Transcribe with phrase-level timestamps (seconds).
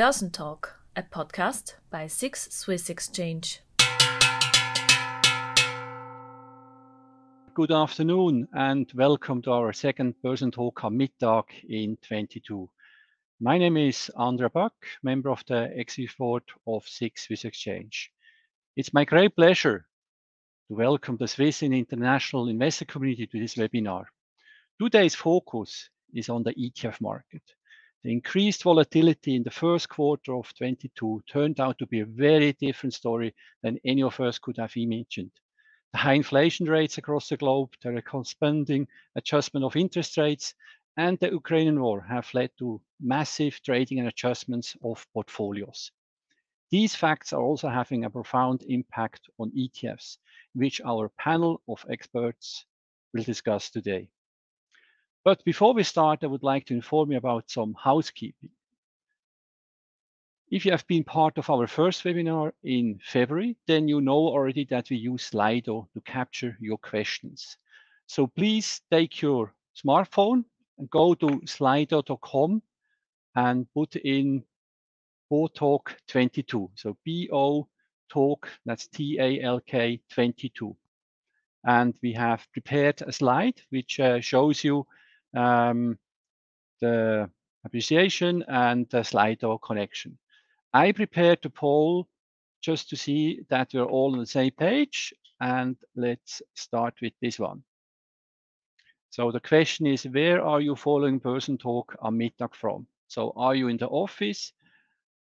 [0.00, 3.60] Börsentalk, a podcast by SIX Swiss Exchange.
[7.52, 12.70] Good afternoon and welcome to our second Börsentalk am Mittag in 22.
[13.40, 18.10] My name is Andrea Back, member of the Executive Board of SIX Swiss Exchange.
[18.76, 19.86] It's my great pleasure
[20.68, 24.06] to welcome the Swiss and international investor community to this webinar.
[24.80, 27.42] Today's focus is on the ETF market.
[28.02, 32.52] The increased volatility in the first quarter of 22 turned out to be a very
[32.54, 35.32] different story than any of us could have imagined.
[35.92, 40.54] The high inflation rates across the globe, the corresponding adjustment of interest rates,
[40.96, 45.92] and the Ukrainian war have led to massive trading and adjustments of portfolios.
[46.70, 50.16] These facts are also having a profound impact on ETFs,
[50.54, 52.64] which our panel of experts
[53.12, 54.08] will discuss today.
[55.24, 58.50] But before we start, I would like to inform you about some housekeeping.
[60.50, 64.64] If you have been part of our first webinar in February, then you know already
[64.66, 67.56] that we use Slido to capture your questions.
[68.06, 70.44] So please take your smartphone
[70.78, 72.62] and go to slido.com
[73.36, 74.42] and put in
[75.30, 76.70] BOTalk 22.
[76.74, 77.68] So BO
[78.08, 80.74] Talk, that's T A L K 22.
[81.64, 84.86] And we have prepared a slide which uh, shows you
[85.34, 85.98] um,
[86.80, 87.30] the
[87.64, 90.18] appreciation and the Slido connection.
[90.72, 92.08] I prepared the poll
[92.60, 95.12] just to see that we're all on the same page.
[95.40, 97.62] And let's start with this one.
[99.08, 102.86] So the question is, where are you following Börsentalk am Mittag from?
[103.08, 104.52] So are you in the office?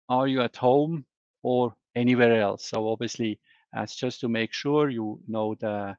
[0.07, 1.05] Are you at home
[1.41, 2.65] or anywhere else?
[2.65, 3.39] So obviously,
[3.73, 5.97] that's just to make sure you know the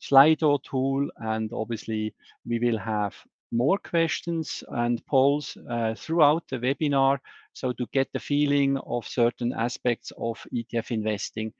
[0.00, 1.08] Slido tool.
[1.16, 2.14] And obviously,
[2.46, 3.14] we will have
[3.52, 7.18] more questions and polls uh, throughout the webinar.
[7.52, 11.52] So to get the feeling of certain aspects of ETF investing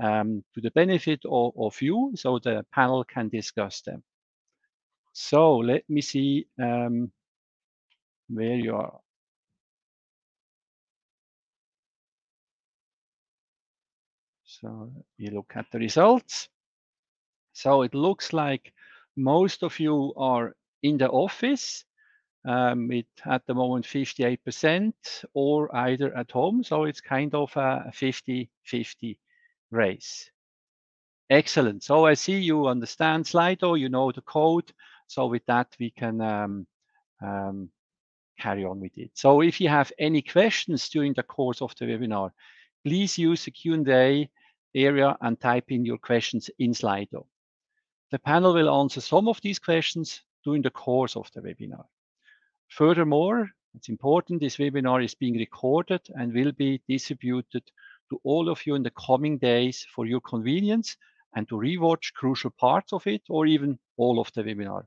[0.00, 4.02] um, to the benefit of, of, you, so the panel can discuss them.
[5.12, 7.12] So let me see um,
[8.28, 8.98] where you are.
[14.44, 16.48] So we look at the results.
[17.52, 18.72] So it looks like
[19.16, 21.84] most of you are in the office
[22.44, 24.92] um, with at the moment 58%
[25.34, 26.64] or either at home.
[26.64, 29.18] So it's kind of a 50 50
[29.70, 30.30] race.
[31.30, 31.82] Excellent.
[31.82, 34.70] So I see you understand Slido, you know the code.
[35.06, 36.66] So with that, we can um,
[37.22, 37.70] um,
[38.38, 39.10] carry on with it.
[39.14, 42.30] So if you have any questions during the course of the webinar,
[42.84, 44.28] please use the Q&A
[44.74, 47.26] area and type in your questions in Slido.
[48.12, 51.86] The panel will answer some of these questions during the course of the webinar.
[52.68, 57.62] Furthermore, it's important this webinar is being recorded and will be distributed
[58.10, 60.98] to all of you in the coming days for your convenience
[61.34, 64.84] and to rewatch crucial parts of it or even all of the webinar.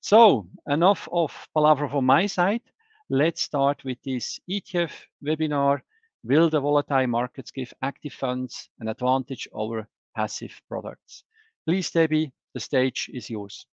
[0.00, 2.62] So enough of palaver from my side.
[3.10, 4.92] Let's start with this ETF
[5.24, 5.80] webinar.
[6.22, 11.24] Will the volatile markets give active funds an advantage over passive products?
[11.66, 13.66] Please, Debbie, the stage is yours.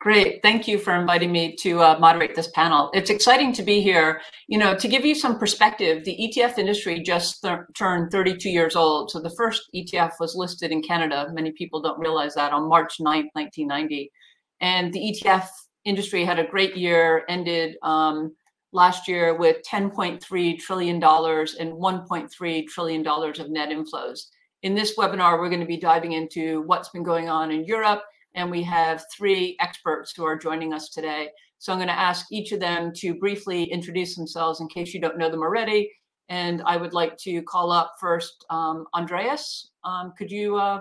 [0.00, 0.40] Great.
[0.42, 2.88] Thank you for inviting me to uh, moderate this panel.
[2.94, 4.20] It's exciting to be here.
[4.46, 8.76] You know, to give you some perspective, the ETF industry just th turned 32 years
[8.76, 9.10] old.
[9.10, 11.26] So the first ETF was listed in Canada.
[11.32, 14.12] Many people don't realize that on March 9th, 1990.
[14.60, 15.48] And the ETF
[15.84, 18.36] industry had a great year, ended um,
[18.72, 24.20] last year with $10.3 trillion and $1.3 trillion of net inflows.
[24.62, 28.02] In this webinar, we're going to be diving into what's been going on in Europe,
[28.34, 31.28] and we have three experts who are joining us today.
[31.58, 35.00] So I'm going to ask each of them to briefly introduce themselves in case you
[35.00, 35.92] don't know them already.
[36.28, 39.70] And I would like to call up first um, Andreas.
[39.84, 40.80] Um, could you uh,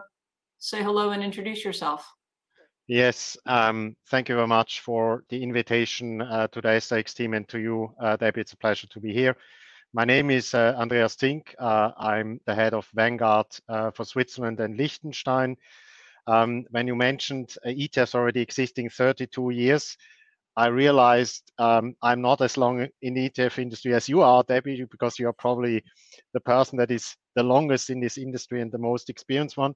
[0.57, 2.05] say hello and introduce yourself?
[2.87, 7.47] Yes, um, thank you very much for the invitation uh, to the SIX team and
[7.49, 8.41] to you, uh, Debbie.
[8.41, 9.35] It's a pleasure to be here.
[9.97, 11.41] My name is uh, Andreas Zingg.
[11.57, 15.57] Uh, I'm the head of Vanguard uh, for Switzerland and Liechtenstein.
[16.27, 19.97] Um, when you mentioned uh, ETFs already existing 32 years,
[20.55, 24.85] I realized um, I'm not as long in the ETF industry as you are, Debbie,
[24.91, 25.83] because you are probably
[26.35, 29.73] the person that is the longest in this industry and the most experienced one.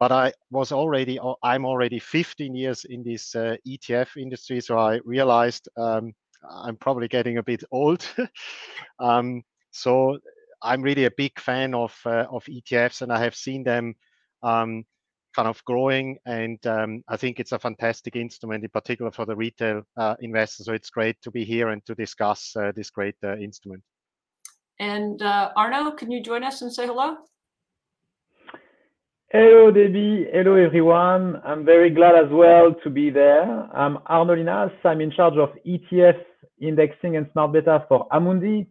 [0.00, 4.98] But I was already, I'm already 15 years in this uh, ETF industry, so I
[5.04, 6.12] realized um,
[6.50, 8.04] I'm probably getting a bit old.
[8.98, 10.18] um, so
[10.62, 13.94] I'm really a big fan of uh, of ETFs, and I have seen them
[14.42, 14.84] um,
[15.34, 19.36] kind of growing, and um, I think it's a fantastic instrument, in particular for the
[19.36, 20.66] retail uh, investors.
[20.66, 23.82] So it's great to be here and to discuss uh, this great uh, instrument.
[24.78, 27.18] And uh, Arnaud, can you join us and say hello?
[29.32, 30.26] Hello, Debbie.
[30.32, 31.40] Hello, everyone.
[31.44, 33.44] I'm very glad as well to be there.
[33.72, 34.72] I'm Arnaud Llinas.
[34.84, 36.20] I'm in charge of ETF
[36.60, 38.66] indexing and smart beta for Amundi.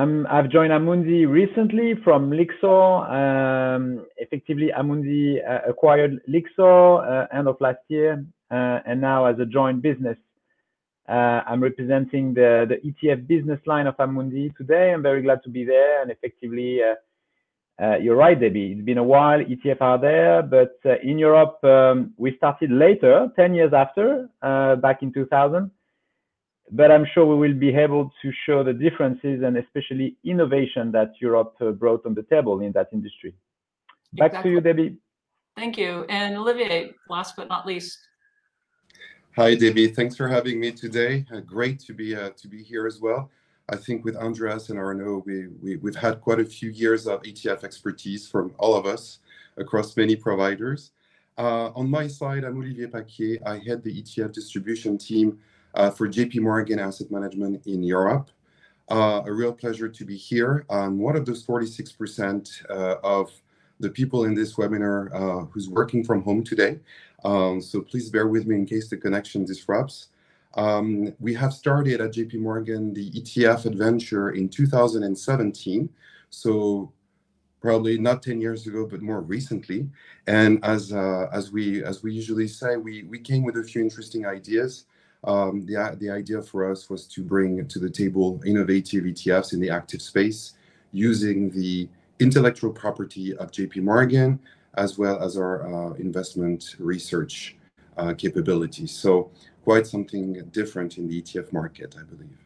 [0.00, 3.06] I'm, I've joined Amundi recently from Lyxor.
[3.10, 9.38] Um, effectively, Amundi uh, acquired Lyxor uh, end of last year, uh, and now as
[9.38, 10.16] a joint business,
[11.06, 14.90] uh, I'm representing the, the ETF business line of Amundi today.
[14.94, 18.72] I'm very glad to be there, and effectively, uh, uh, you're right, Debbie.
[18.72, 19.40] It's been a while.
[19.40, 24.30] ETF are there, but in Europe, um, we started later, 10 years after,
[24.80, 25.70] back in 2000
[26.72, 31.12] but I'm sure we will be able to show the differences and especially innovation that
[31.20, 33.34] Europe uh, brought on the table in that industry.
[34.14, 34.50] Back exactly.
[34.50, 34.96] to you, Debbie.
[35.56, 36.04] Thank you.
[36.08, 37.98] And Olivier, last but not least.
[39.36, 39.88] Hi, Debbie.
[39.88, 41.24] Thanks for having me today.
[41.32, 43.30] Uh, great to be uh, to be here as well.
[43.68, 47.22] I think with Andreas and Arnaud, we, we, we've had quite a few years of
[47.22, 49.20] ETF expertise from all of us
[49.56, 50.90] across many providers.
[51.38, 53.38] Uh, on my side, I'm Olivier Paquier.
[53.46, 55.38] I head the ETF distribution team
[55.74, 58.30] uh, for JP Morgan Asset Management in Europe.
[58.88, 60.64] Uh, a real pleasure to be here.
[60.68, 63.30] I'm one of those 46% uh, of
[63.78, 66.78] the people in this webinar uh, who's working from home today.
[67.24, 70.08] Um, so please bear with me in case the connection disrupts.
[70.54, 75.88] Um, we have started at JP Morgan the ETF adventure in 2017.
[76.30, 76.92] So
[77.60, 79.88] probably not 10 years ago, but more recently.
[80.26, 83.80] And as uh, as we as we usually say, we we came with a few
[83.80, 84.86] interesting ideas
[85.24, 89.60] um, the, the idea for us was to bring to the table innovative ETFs in
[89.60, 90.54] the active space
[90.92, 91.88] using the
[92.18, 94.40] intellectual property of JP Morgan
[94.76, 97.56] as well as our uh, investment research
[97.96, 98.92] uh, capabilities.
[98.92, 99.30] So
[99.64, 102.38] quite something different in the ETF market, I believe.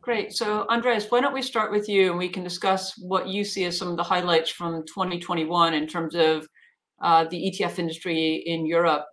[0.00, 0.32] Great.
[0.32, 3.64] So Andreas, why don't we start with you and we can discuss what you see
[3.66, 6.48] as some of the highlights from 2021 in terms of
[7.00, 9.06] uh, the ETF industry in Europe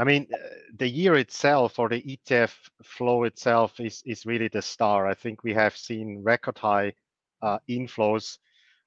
[0.00, 0.38] I mean, uh,
[0.78, 5.06] the year itself or the ETF flow itself is, is really the star.
[5.06, 6.94] I think we have seen record high
[7.42, 8.38] uh, inflows.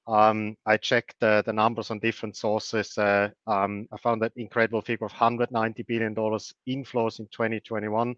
[0.08, 2.98] Um, I checked the, the numbers on different sources.
[2.98, 8.16] Uh, um, I found that incredible figure of $190 billion inflows in 2021.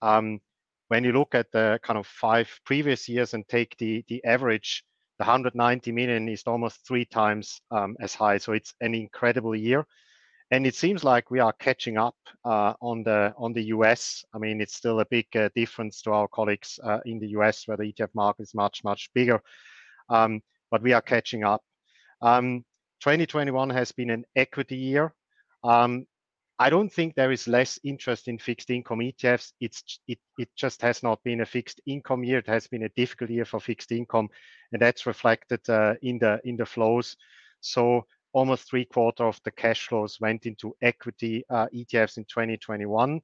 [0.00, 0.40] Um,
[0.86, 4.84] when you look at the kind of five previous years and take the, the average,
[5.18, 8.38] the 190 million is almost three times um, as high.
[8.38, 9.84] So it's an incredible year
[10.52, 12.14] and it seems like we are catching up
[12.44, 14.22] uh, on the on the US.
[14.34, 17.66] I mean, it's still a big uh, difference to our colleagues uh, in the US,
[17.66, 19.40] where the ETF market is much much bigger,
[20.10, 21.62] um, but we are catching up.
[22.20, 22.64] Um,
[23.00, 25.14] 2021 has been an equity year.
[25.64, 26.06] Um,
[26.58, 29.52] I don't think there is less interest in fixed income ETFs.
[29.58, 32.38] It's it it just has not been a fixed income year.
[32.38, 34.28] It has been a difficult year for fixed income,
[34.70, 37.16] and that's reflected uh, in the in the flows.
[37.62, 43.20] So almost three quarter of the cash flows went into equity uh, ETFs in 2021.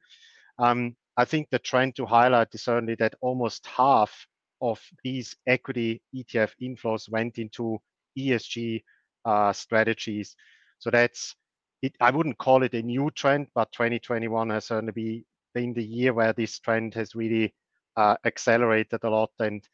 [0.58, 4.26] Um, I think the trend to highlight is certainly that almost half
[4.60, 7.78] of these equity ETF inflows went into
[8.18, 8.82] ESG
[9.24, 10.36] uh, strategies.
[10.78, 11.34] So that's
[11.82, 11.94] it.
[12.00, 16.12] I wouldn't call it a new trend, but 2021 has certainly be, been the year
[16.12, 17.54] where this trend has really
[17.96, 19.30] uh, accelerated a lot.
[19.38, 19.66] And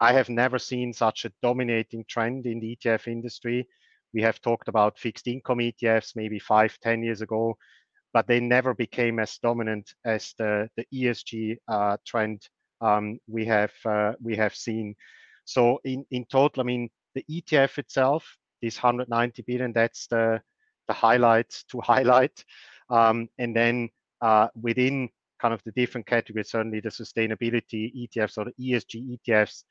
[0.00, 3.66] I have never seen such a dominating trend in the ETF industry.
[4.14, 7.56] We have talked about fixed income ETFs maybe five, ten years ago,
[8.12, 12.48] but they never became as dominant as the, the ESG uh, trend
[12.80, 14.94] um, we have uh, we have seen.
[15.44, 18.24] So in, in total, I mean, the ETF itself,
[18.62, 20.40] this 190 billion, that's the,
[20.88, 22.44] the highlight to highlight.
[22.90, 23.90] Um, and then
[24.20, 25.08] uh, within
[25.40, 29.64] kind of the different categories, certainly the sustainability ETFs or the ESG ETFs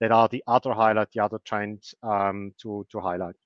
[0.00, 3.36] that are the other highlight, the other trend um, to, to highlight.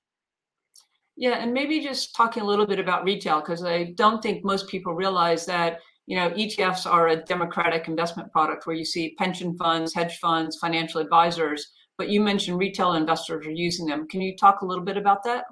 [1.17, 4.67] Yeah, and maybe just talking a little bit about retail, because I don't think most
[4.67, 9.55] people realize that you know ETFs are a democratic investment product where you see pension
[9.57, 14.07] funds, hedge funds, financial advisors, but you mentioned retail investors are using them.
[14.07, 15.45] Can you talk a little bit about that?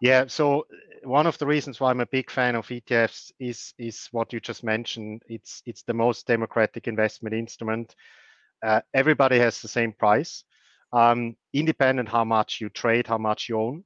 [0.00, 3.74] Yeah, so uh, one of the reasons why I'm a big fan of ETFs is
[3.78, 5.22] is what you just mentioned.
[5.28, 7.96] It's it's the most democratic investment instrument.
[8.64, 10.44] Uh, everybody has the same price,
[10.92, 13.84] um, independent how much you trade, how much you own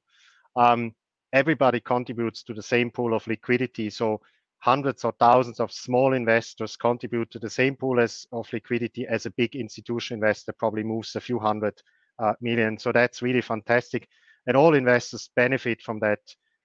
[0.55, 0.93] um,
[1.33, 3.89] everybody contributes to the same pool of liquidity.
[3.89, 4.21] So
[4.59, 9.25] hundreds or thousands of small investors contribute to the same pool as, of liquidity as
[9.25, 11.81] a big institutional investor probably moves a few hundred
[12.19, 12.77] uh, million.
[12.77, 14.07] So that's really fantastic.
[14.47, 16.19] and all investors benefit from that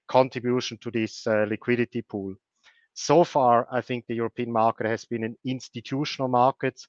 [0.08, 2.34] contribution to this uh, liquidity pool.
[2.94, 6.80] So far, I think the European market has been an institutional market.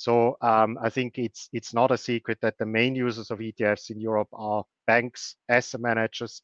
[0.00, 3.90] So um, I think it's it's not a secret that the main users of ETFs
[3.90, 6.40] in Europe are banks, asset managers.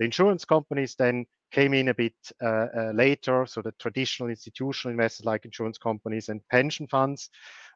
[0.00, 3.46] The insurance companies then came in a bit uh, uh, later.
[3.46, 7.30] So the traditional institutional investors like insurance companies and pension funds.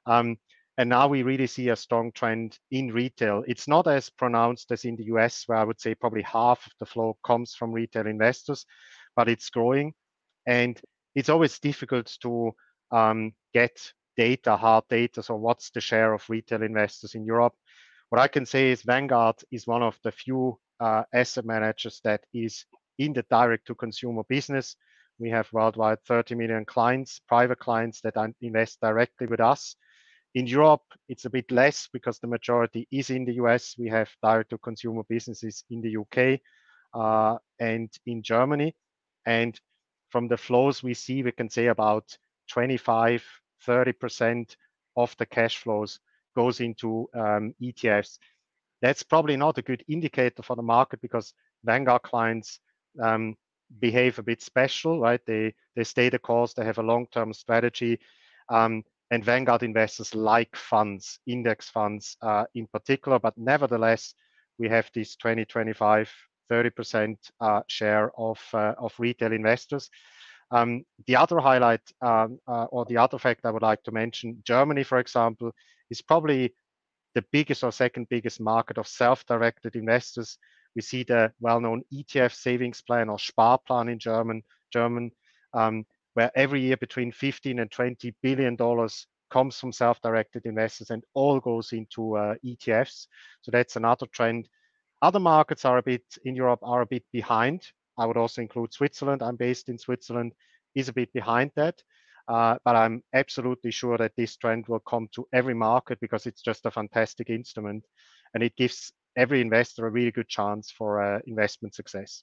[0.05, 0.37] Um,
[0.79, 3.45] and now we really see a strong trend in retail.
[3.47, 6.73] It's not as pronounced as in the US, where I would say probably half of
[6.81, 8.67] the flow comes from retail investors,
[9.15, 9.93] but it's growing.
[10.49, 10.81] And
[11.15, 12.51] it's always difficult to
[12.91, 15.23] um, get data, hard data.
[15.23, 17.55] So, what's the share of retail investors in Europe?
[18.11, 22.23] What I can say is Vanguard is one of the few uh, asset managers that
[22.35, 22.64] is
[22.99, 24.76] in the direct to consumer business.
[25.19, 29.76] We have worldwide 30 million clients, private clients that invest directly with us.
[30.35, 33.75] In Europe, it's a bit less because the majority is in the US.
[33.79, 36.40] We have direct to consumer businesses in the UK
[36.95, 38.75] uh, and in Germany.
[39.26, 39.61] And
[40.11, 42.17] from the flows we see, we can say about
[42.50, 43.25] 25,
[43.67, 44.57] 30%
[44.97, 46.00] of the cash flows
[46.37, 48.19] goes into um, ETFs.
[48.83, 52.61] That's probably not a good indicator for the market because Vanguard clients
[53.02, 53.37] um,
[53.79, 55.21] behave a bit special, right?
[55.26, 56.55] They they stay the course.
[56.55, 57.99] They have a long-term strategy.
[58.49, 64.14] Um, and Vanguard investors like funds, index funds uh, in particular, but nevertheless,
[64.59, 66.12] we have this 20, 25,
[66.50, 69.90] 30% uh, share of, uh, of retail investors.
[70.50, 74.42] Um, the other highlight um, uh, or the other fact I would like to mention,
[74.45, 75.52] Germany, for example,
[75.90, 76.52] is probably
[77.14, 80.38] the biggest or second biggest market of self-directed investors.
[80.75, 84.42] We see the well-known ETF savings plan or Sparplan in German,
[84.73, 85.11] German
[85.54, 91.04] um, where every year between 15 and 20 billion dollars comes from self-directed investors and
[91.14, 93.07] all goes into uh, ETFs.
[93.42, 94.49] So that's another trend.
[95.02, 97.62] Other markets are a bit in Europe are a bit behind.
[97.99, 99.23] I would also include Switzerland.
[99.23, 100.33] I'm based in Switzerland,
[100.75, 101.83] is a bit behind that.
[102.29, 106.43] Uh, but I'm absolutely sure that this trend will come to every market because it's
[106.43, 107.85] just a fantastic instrument
[108.35, 112.23] and it gives every investor a really good chance for uh, investment success.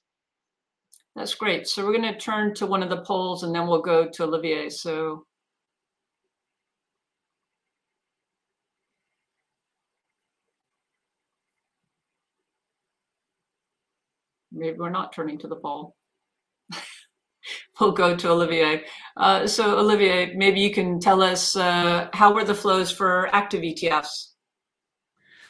[1.14, 1.66] That's great.
[1.66, 4.24] So we're going to turn to one of the polls and then we'll go to
[4.24, 4.70] Olivier.
[4.70, 5.26] So
[14.58, 15.94] maybe we're not turning to the poll.
[17.80, 18.84] we'll go to Olivier.
[19.16, 23.62] Uh, so Olivier, maybe you can tell us uh, how were the flows for active
[23.62, 24.32] ETFs?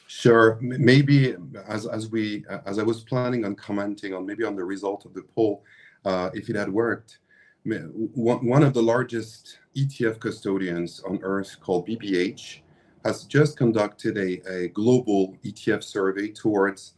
[0.06, 0.58] Sure.
[0.62, 1.36] Maybe
[1.66, 5.12] as as we as I was planning on commenting on maybe on the result of
[5.12, 5.62] the poll,
[6.06, 7.18] uh, if it had worked,
[7.64, 12.60] one, of the largest ETF custodians on earth called BBH
[13.04, 16.94] has just conducted a, a global ETF survey towards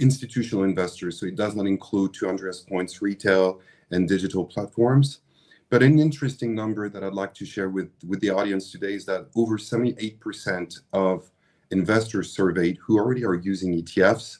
[0.00, 1.20] institutional investors.
[1.20, 5.20] So it does not include, to Andreas' points, retail and digital platforms.
[5.68, 9.04] But an interesting number that I'd like to share with, with the audience today is
[9.06, 11.30] that over 78% of
[11.70, 14.38] investors surveyed who already are using ETFs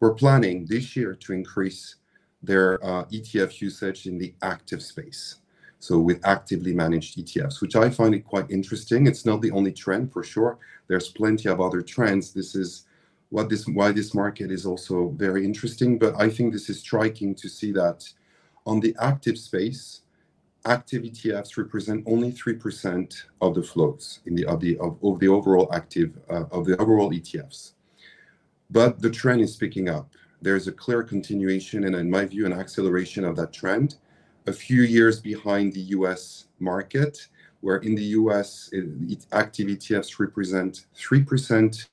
[0.00, 1.96] were planning this year to increase
[2.42, 5.36] their uh, ETF usage in the active space.
[5.78, 9.06] So with actively managed ETFs, which I find it quite interesting.
[9.06, 10.58] It's not the only trend for sure.
[10.88, 12.32] There's plenty of other trends.
[12.32, 12.86] This is
[13.30, 15.98] what this why this market is also very interesting.
[15.98, 18.08] But I think this is striking to see that
[18.66, 20.02] on the active space,
[20.66, 25.28] active ETFs represent only 3% of the flows in the, of, the, of, of the
[25.28, 27.72] overall active, uh, of the overall ETFs.
[28.70, 30.10] But the trend is picking up.
[30.40, 33.96] There's a clear continuation and in my view, an acceleration of that trend.
[34.46, 37.28] A few years behind the US market,
[37.60, 41.88] where in the US, it, active ETFs represent 3%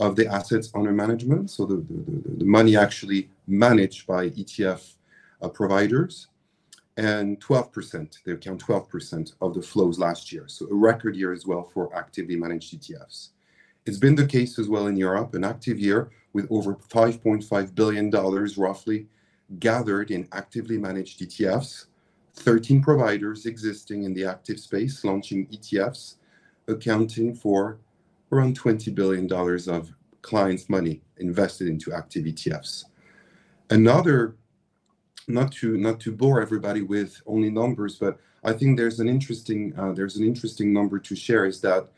[0.00, 1.50] of the assets under management.
[1.50, 4.94] So the, the, the money actually managed by ETF
[5.42, 6.28] uh, providers
[6.96, 10.44] and 12%, they account 12% of the flows last year.
[10.48, 13.30] So a record year as well for actively managed ETFs.
[13.86, 18.10] It's been the case as well in Europe, an active year with over $5.5 billion
[18.56, 19.06] roughly
[19.58, 21.86] gathered in actively managed ETFs,
[22.34, 26.16] 13 providers existing in the active space launching ETFs,
[26.68, 27.78] accounting for
[28.32, 32.84] around $20 billion of clients' money invested into active ETFs.
[33.70, 34.36] Another
[35.28, 39.72] not to not to bore everybody with only numbers, but I think there's an interesting
[39.78, 41.88] uh, there's an interesting number to share is that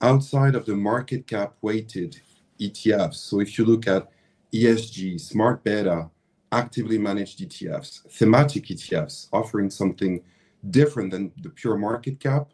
[0.00, 2.20] outside of the market cap weighted
[2.60, 4.08] ETFs, so if you look at
[4.52, 6.10] ESG, smart beta,
[6.50, 10.22] actively managed ETFs, thematic ETFs offering something
[10.70, 12.50] different than the pure market cap,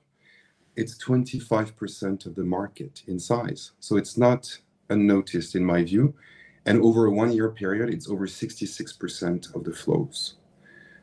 [0.78, 3.72] it's 25% of the market in size.
[3.80, 4.56] So it's not
[4.88, 6.14] unnoticed in my view.
[6.66, 10.34] and over a one-year period, it's over 66% of the flows.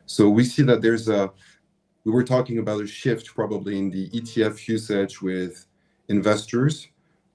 [0.06, 1.32] So we see that there's a
[2.04, 5.66] we were talking about a shift probably in the ETF usage with
[6.08, 6.86] investors,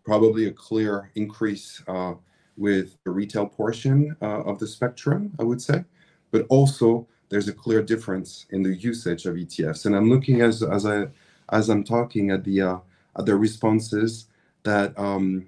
[0.06, 2.14] probably a clear increase uh,
[2.56, 5.84] with the retail portion uh, of the spectrum, I would say,
[6.32, 9.86] but also there's a clear difference in the usage of ETFs.
[9.86, 11.08] And I'm looking as as I
[11.52, 12.78] as I'm talking at the uh,
[13.18, 14.28] at the responses
[14.64, 15.48] that um,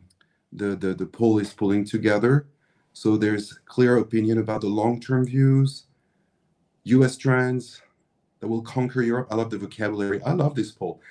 [0.52, 2.48] the, the the poll is pulling together.
[2.94, 5.86] So there's clear opinion about the long-term views,
[6.84, 7.18] U.S.
[7.18, 7.82] trends
[8.40, 9.30] that will conquer Europe.
[9.32, 10.22] I love the vocabulary.
[10.24, 11.02] I love this poll,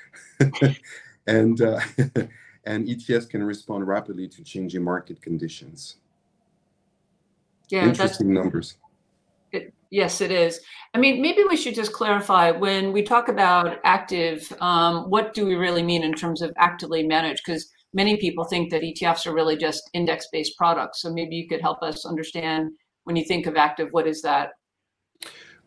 [1.27, 1.81] and uh,
[2.65, 5.97] and ETS can respond rapidly to changing market conditions.
[7.69, 8.77] Yeah, interesting numbers.
[9.93, 10.59] Yes, it is.
[10.95, 15.45] I mean, maybe we should just clarify when we talk about active, um, what do
[15.45, 17.43] we really mean in terms of actively managed?
[17.45, 21.03] Because many people think that ETFs are really just index-based products.
[21.03, 22.71] So maybe you could help us understand
[23.05, 24.53] when you think of active, what is that?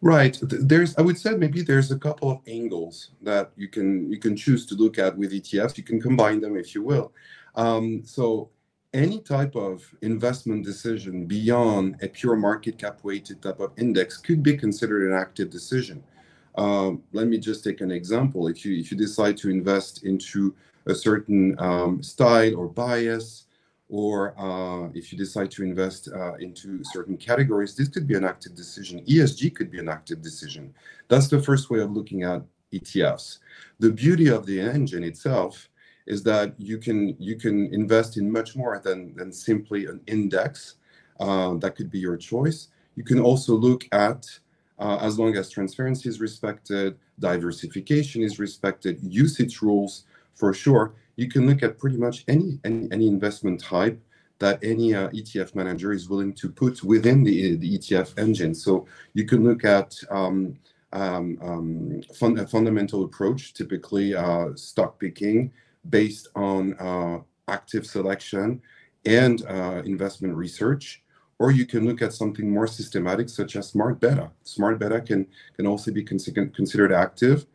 [0.02, 0.36] Right.
[0.42, 4.36] There's, I would say, maybe there's a couple of angles that you can you can
[4.36, 5.78] choose to look at with ETFs.
[5.78, 7.14] You can combine them if you will.
[7.54, 8.50] Um, so
[8.96, 14.42] any type of investment decision beyond a pure market cap weighted type of index could
[14.42, 16.02] be considered an active decision.
[16.58, 18.48] Um, let me just take an example.
[18.48, 23.48] If you if you decide to invest into a certain um, style or bias,
[23.90, 28.24] or uh, if you decide to invest uh, into certain categories, this could be an
[28.24, 29.04] active decision.
[29.06, 30.74] ESG could be an active decision.
[31.10, 32.42] That's the first way of looking at
[32.74, 33.40] ETFs.
[33.80, 35.70] The beauty of the engine itself
[36.08, 40.76] is that you can you can invest in much more than than simply an index.
[41.20, 42.70] Uh, that could be your choice.
[42.96, 44.26] You can also look at
[44.80, 50.04] uh, as long as transparency is respected, diversification is respected, usage rules
[50.36, 54.02] for sure you can look at pretty much any any, any investment type
[54.40, 58.54] that any uh, ETF manager is willing to put within the, the ETF engine.
[58.54, 60.58] So you can look at um,
[60.92, 65.54] um, um, fun, a fundamental approach, typically uh, stock picking
[65.90, 68.62] based on uh, active selection
[69.06, 71.04] and uh, investment research.
[71.38, 74.32] Or you can look at something more systematic, such as smart beta.
[74.44, 77.46] Smart beta can, can also be considered active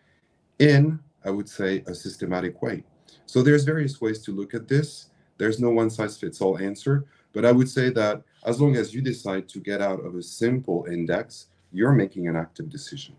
[0.59, 2.85] in, I would say, a systematic way.
[3.25, 5.11] So there's various ways to look at this.
[5.39, 8.93] There's no one size fits all answer, but I would say that as long as
[8.95, 13.15] you decide to get out of a simple index, you're making an active decision.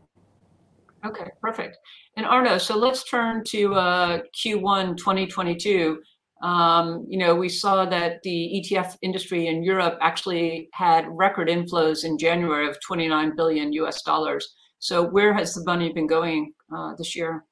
[1.06, 1.78] Okay, perfect.
[2.16, 6.00] And Arnaud, so let's turn to uh, Q1 2022.
[6.44, 12.04] Um, you know, we saw that the ETF industry in Europe actually had record inflows
[12.04, 14.56] in January of 29 billion US dollars.
[14.80, 17.46] So where has the money been going uh, this year?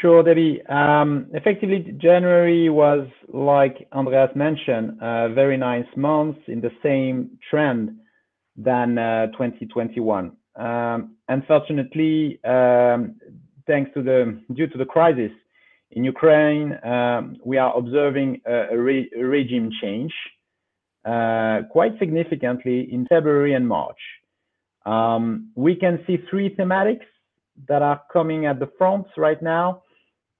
[0.00, 0.62] Sure, Debbie.
[0.68, 7.90] Um, effectively, January was, like Andreas mentioned, a very nice month in the same trend
[8.56, 10.32] than uh, 2021.
[10.60, 13.16] Um, unfortunately, um,
[13.66, 15.32] thanks to the due to the crisis
[15.92, 20.12] in Ukraine, um, we are observing a, a, re, regime change
[21.06, 24.00] uh, quite significantly in February and March.
[24.84, 27.08] Um, we can see three thematics
[27.68, 29.82] that are coming at the front right now.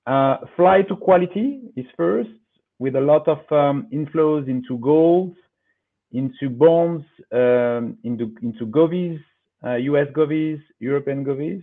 [0.07, 2.31] Uh, fly to quality is first,
[2.79, 5.35] with a lot of um, inflows into gold,
[6.13, 9.21] into bonds, um, into, into govies,
[9.65, 11.63] US govies, European govies.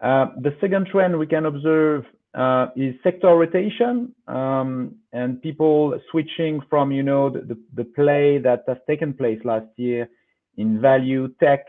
[0.00, 6.60] Uh, the second trend we can observe uh, is sector rotation um, and people switching
[6.70, 10.08] from, you know, the, the, the, play that has taken place last year
[10.56, 11.66] in value tech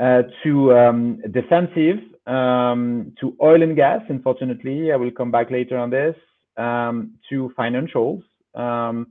[0.00, 4.90] uh, to um, defensive um, to oil and gas, unfortunately.
[4.90, 6.16] I will come back later on this,
[6.56, 8.22] um, to financials
[8.54, 9.08] um,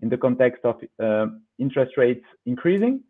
[0.00, 1.26] in the context of uh,
[1.58, 3.00] interest rates increasing.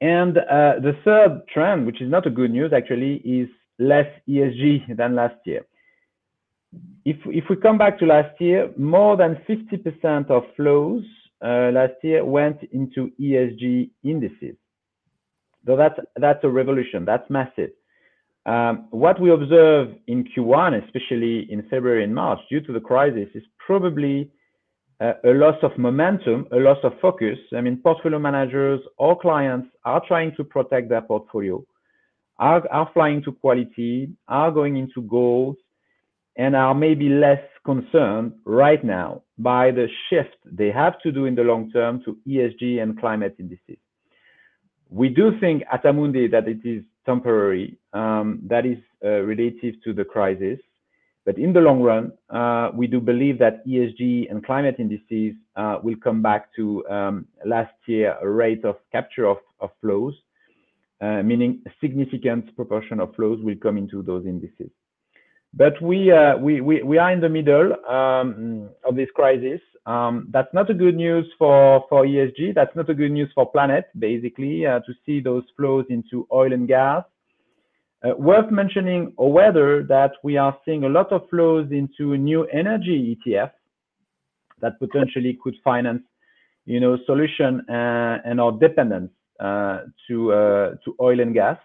[0.00, 4.96] And uh, the third trend, which is not a good news actually, is less ESG
[4.96, 5.64] than last year.
[7.04, 11.04] If, if we come back to last year, more than 50% of flows
[11.44, 14.56] uh, last year went into ESG indices.
[15.66, 17.70] So that's, that's a revolution, that's massive.
[18.46, 23.28] Um, what we observe in Q1, especially in February and March, due to the crisis,
[23.34, 24.30] is probably
[25.00, 27.38] a loss of momentum, a loss of focus.
[27.56, 31.64] I mean, portfolio managers or clients are trying to protect their portfolio,
[32.38, 35.56] are, are flying to quality, are going into goals,
[36.36, 41.34] and are maybe less concerned right now by the shift they have to do in
[41.34, 43.78] the long term to ESG and climate indices.
[44.90, 49.92] We do think at Amundi that it is temporary, um, that is uh, relative to
[49.92, 50.58] the crisis.
[51.24, 55.78] But in the long run, uh, we do believe that ESG and climate indices uh,
[55.82, 59.38] will come back to um, last year rate of capture of,
[59.80, 60.14] flows,
[61.00, 64.70] uh, meaning a significant proportion of flows will come into those indices.
[65.54, 69.60] But we, we, we, we, are in the middle um, of this crisis.
[69.86, 72.54] Um, that's not a good news for, for ESG.
[72.54, 76.68] That's not a good news for planet, basically, to see those flows into oil and
[76.68, 77.04] gas.
[78.04, 83.16] Uh, worth mentioning, however, that we are seeing a lot of flows into new energy
[83.16, 83.50] ETF
[84.60, 86.02] that potentially could finance,
[86.66, 91.58] you know, solution and, and our dependence uh, to uh, to oil and gas.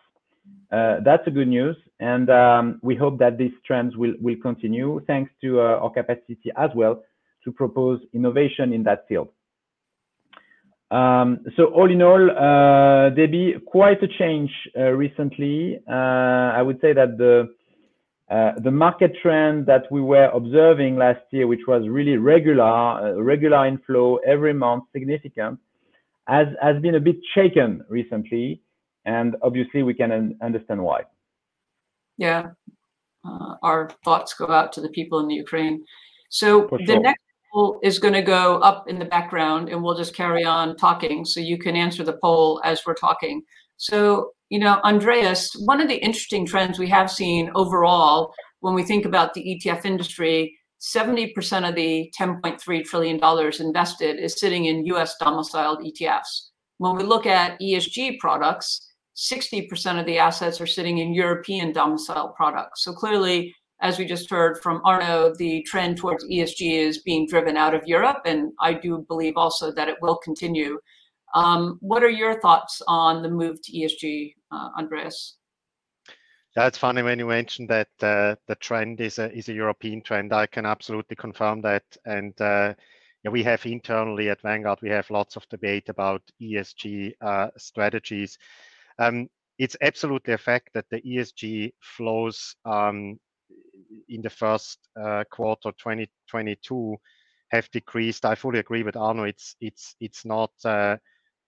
[0.72, 5.02] Uh, that's a good news, and um, we hope that these trends will will continue
[5.08, 7.04] thanks to uh, our capacity as well
[7.44, 9.30] to propose innovation in that field.
[10.92, 15.80] Um, so all in all, uh, Debbie, quite a change uh, recently.
[15.88, 15.92] Uh,
[16.58, 17.50] I would say that the
[18.30, 23.14] uh, the market trend that we were observing last year, which was really regular, uh,
[23.14, 25.60] regular inflow every month, significant,
[26.28, 28.62] has has been a bit shaken recently,
[29.06, 31.02] and obviously we can un understand why.
[32.18, 32.52] Yeah,
[33.26, 35.84] uh, our thoughts go out to the people in the Ukraine.
[36.30, 36.80] So sure.
[36.86, 40.44] the next poll is going to go up in the background and we'll just carry
[40.44, 43.42] on talking so you can answer the poll as we're talking.
[43.78, 48.84] So, you know, Andreas, one of the interesting trends we have seen overall when we
[48.84, 55.16] think about the ETF industry, 70% of the $10.3 trillion invested is sitting in US
[55.18, 56.50] domiciled ETFs.
[56.78, 62.36] When we look at ESG products, 60% of the assets are sitting in European domiciled
[62.36, 62.84] products.
[62.84, 67.56] So clearly, as we just heard from Arnaud, the trend towards ESG is being driven
[67.56, 70.80] out of Europe, and I do believe also that it will continue.
[71.34, 75.38] Um, what are your thoughts on the move to ESG, uh, Andreas?
[76.58, 80.02] Yeah, it's funny when you mentioned that uh, the trend is a is a European
[80.02, 80.34] trend.
[80.34, 82.74] I can absolutely confirm that, and uh,
[83.24, 88.38] yeah, we have internally at Vanguard we have lots of debate about ESG uh, strategies.
[88.98, 93.20] Um, it's absolutely a fact that the ESG flows um,
[94.10, 96.98] in the first uh, quarter 2022
[97.52, 98.26] have decreased.
[98.26, 99.26] I fully agree with Arnaud.
[99.26, 100.98] It's it's it's not uh,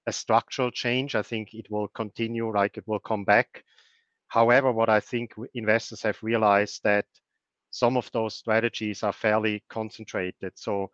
[0.08, 1.15] a structural change.
[1.15, 3.63] I think it will continue, like it will come back.
[4.28, 7.06] However, what I think investors have realized that
[7.72, 10.54] some of those strategies are fairly concentrated.
[10.56, 10.89] So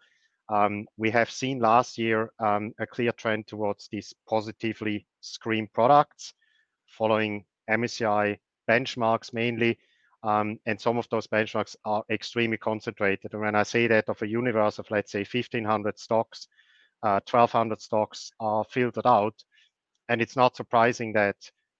[0.49, 6.33] um, we have seen last year um, a clear trend towards these positively screened products,
[6.87, 8.37] following MSCI
[8.69, 9.77] benchmarks mainly.
[10.23, 13.33] Um, and some of those benchmarks are extremely concentrated.
[13.33, 16.47] And when I say that of a universe of, let's say, 1,500 stocks,
[17.03, 19.35] uh, 1,200 stocks are filtered out.
[20.09, 21.37] And it's not surprising that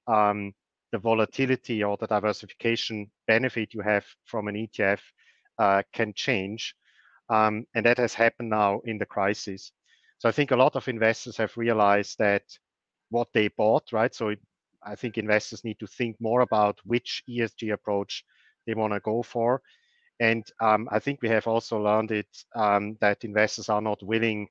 [0.08, 0.54] um,
[0.91, 5.00] the volatility or the diversification benefit you have from an ETF
[5.60, 6.76] uh, can change.
[7.30, 9.71] Um, and that has happened now in the crisis.
[10.19, 12.43] So I think a lot of investors have realized that
[13.10, 14.13] what they bought, right?
[14.13, 14.39] So it,
[14.84, 18.24] I think investors need to think more about which ESG approach
[18.66, 19.62] they want to go for.
[20.20, 24.48] And um, I think we have also learned it um, that investors are not willing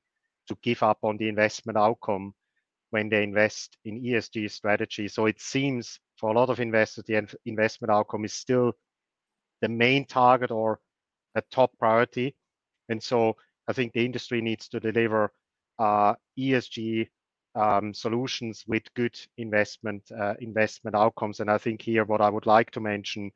[0.47, 2.33] to give up on the investment outcome
[2.91, 5.07] when they invest in ESG strategy.
[5.07, 8.73] So it seems for a lot of investors, the investment outcome is still
[9.61, 10.79] the main target or
[11.35, 12.35] a top priority.
[12.89, 13.35] And so
[13.67, 15.31] I think the industry needs to deliver
[15.77, 17.09] uh, ESG
[17.57, 21.39] um, solutions with good investment uh, investment outcomes.
[21.39, 23.31] And I think here what I would like to mention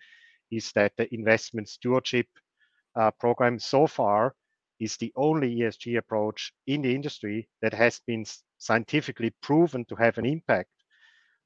[0.51, 2.27] is that the investment stewardship
[2.95, 4.35] uh, program so far
[4.79, 8.25] is the only ESG approach in the industry that has been
[8.57, 10.69] scientifically proven to have an impact.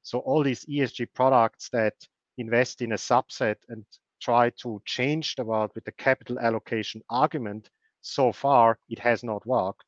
[0.02, 1.94] So all these ESG products that
[2.38, 3.84] invest in a subset and
[4.20, 7.68] try to change the world with the capital allocation argument,
[8.00, 9.84] so far it has not worked.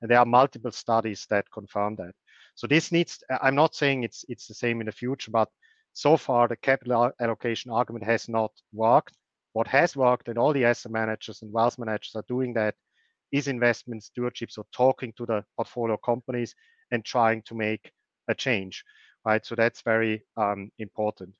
[0.00, 2.14] And there are multiple studies that confirm that.
[2.54, 5.48] So this needs, I'm not saying it's it's the same in the future, but
[5.92, 9.14] so far the capital allocation argument has not worked.
[9.52, 12.74] What has worked, and all the asset managers and wealth managers are doing that,
[13.32, 14.50] is investment stewardship.
[14.50, 16.54] So talking to the portfolio companies
[16.90, 17.90] and trying to make
[18.28, 18.84] a change,
[19.24, 19.44] right?
[19.44, 21.34] So that's very um, important.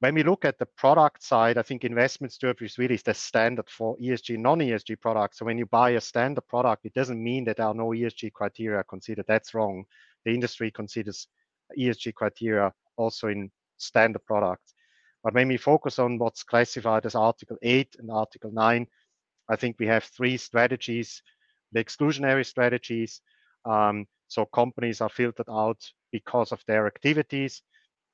[0.00, 3.70] When we look at the product side, I think investment stewardship is really the standard
[3.70, 5.38] for ESG, non-ESG products.
[5.38, 8.32] So when you buy a standard product, it doesn't mean that there are no ESG
[8.32, 9.26] criteria considered.
[9.28, 9.84] That's wrong
[10.24, 11.26] the industry considers
[11.78, 14.74] ESG criteria also in standard products.
[15.22, 18.86] But when we focus on what's classified as Article 8 and Article 9,
[19.48, 21.22] I think we have three strategies,
[21.72, 23.20] the exclusionary strategies.
[23.64, 25.80] Um, so companies are filtered out
[26.10, 27.62] because of their activities.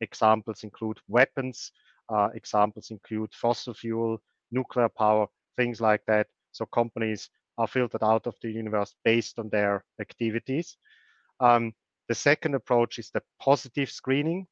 [0.01, 1.73] Examples include weapons,
[2.09, 4.19] uh, examples include fossil fuel,
[4.51, 6.27] nuclear power, things like that.
[6.53, 10.77] So companies are filtered out of the universe based on their activities.
[11.41, 11.73] Um,
[12.09, 14.47] the second approach is the positive screening.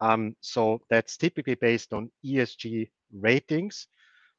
[0.00, 3.86] Um, so that's typically based on ESG ratings.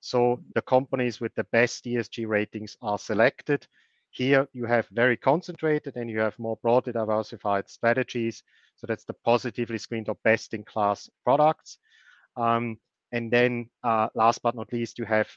[0.01, 3.65] So the companies with the best ESG ratings are selected.
[4.11, 8.43] Here you have very concentrated and you have more broadly diversified strategies.
[8.75, 11.77] So that's the positively screened or best in class products.
[12.35, 12.77] Um,
[13.13, 15.29] and then uh, last but not least, you have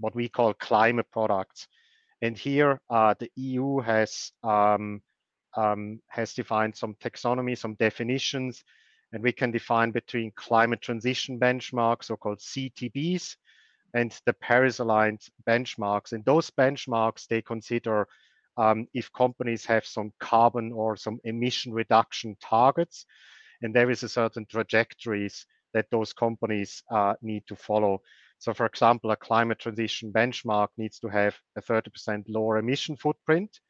[0.00, 1.68] what we call climate products.
[2.22, 5.02] And here uh, the EU has um,
[5.56, 8.64] um, has defined some taxonomy, some definitions,
[9.12, 13.36] and we can define between climate transition benchmarks, so-called CTBs,
[13.94, 16.12] and the Paris-aligned benchmarks.
[16.12, 18.06] And those benchmarks, they consider
[18.56, 23.04] um, if companies have some carbon or some emission reduction targets,
[23.62, 28.00] and there is a certain trajectories that those companies uh, need to follow.
[28.38, 33.60] So for example, a climate transition benchmark needs to have a 30% lower emission footprint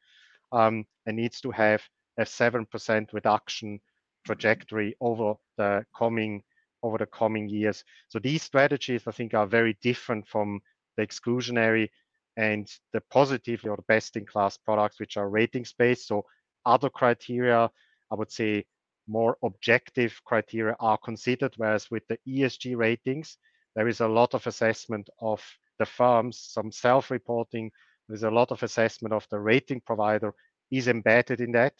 [0.51, 1.81] um, and needs to have
[2.17, 3.79] a 7% reduction
[4.25, 6.43] trajectory over the coming
[6.83, 7.83] over the coming years.
[8.07, 10.61] So these strategies, I think, are very different from
[10.97, 11.89] the exclusionary
[12.37, 16.07] and the positively or the best in class products, which are ratings based.
[16.07, 16.25] So
[16.65, 17.69] other criteria,
[18.11, 18.65] I would say
[19.07, 23.37] more objective criteria are considered, whereas with the ESG ratings,
[23.75, 25.43] there is a lot of assessment of
[25.79, 27.71] the firms, some self-reporting,
[28.11, 30.33] there's a lot of assessment of the rating provider
[30.69, 31.73] is embedded in that.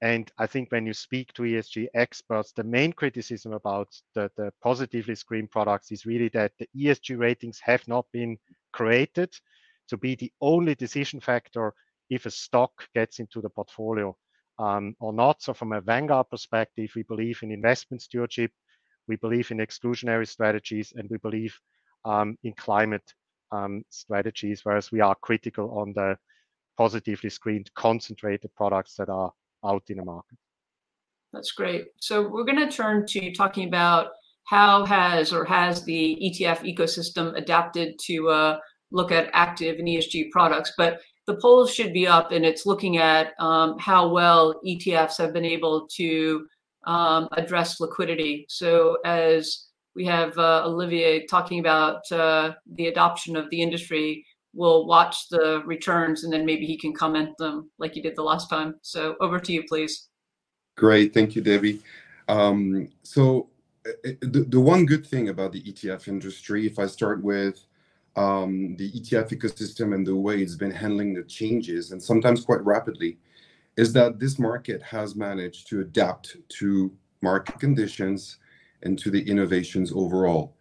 [0.00, 4.52] And I think when you speak to ESG experts, the main criticism about the, the
[4.62, 8.38] positively screened products is really that the ESG ratings have not been
[8.72, 9.34] created
[9.88, 11.74] to be the only decision factor
[12.10, 14.16] if a stock gets into the portfolio
[14.58, 15.42] um, or not.
[15.42, 18.52] So from a Vanguard perspective, we believe in investment stewardship,
[19.08, 21.58] we believe in exclusionary strategies, and we believe
[22.04, 23.14] um, in climate
[23.52, 26.16] um, strategies, whereas we are critical on the
[26.76, 29.32] positively screened concentrated products that are
[29.64, 30.38] out in the market.
[31.32, 31.86] That's great.
[32.00, 34.12] So we're going to turn to talking about
[34.44, 38.58] how has or has the ETF ecosystem adapted to uh,
[38.90, 40.72] look at active and ESG products.
[40.78, 45.34] But the polls should be up, and it's looking at um, how well ETFs have
[45.34, 46.46] been able to
[46.86, 48.46] um, address liquidity.
[48.48, 49.67] So as
[49.98, 55.60] we have uh, Olivier talking about uh, the adoption of the industry, we'll watch the
[55.66, 58.76] returns and then maybe he can comment them like he did the last time.
[58.82, 60.08] So over to you, please.
[60.76, 61.82] Great, thank you, Debbie.
[62.28, 63.48] Um, so
[63.84, 67.66] uh, uh, the, the one good thing about the ETF industry, if I start with
[68.14, 72.64] um, the ETF ecosystem and the way it's been handling the changes, and sometimes quite
[72.64, 73.18] rapidly,
[73.76, 78.36] is that this market has managed to adapt to market conditions
[78.82, 80.54] and to the innovations overall.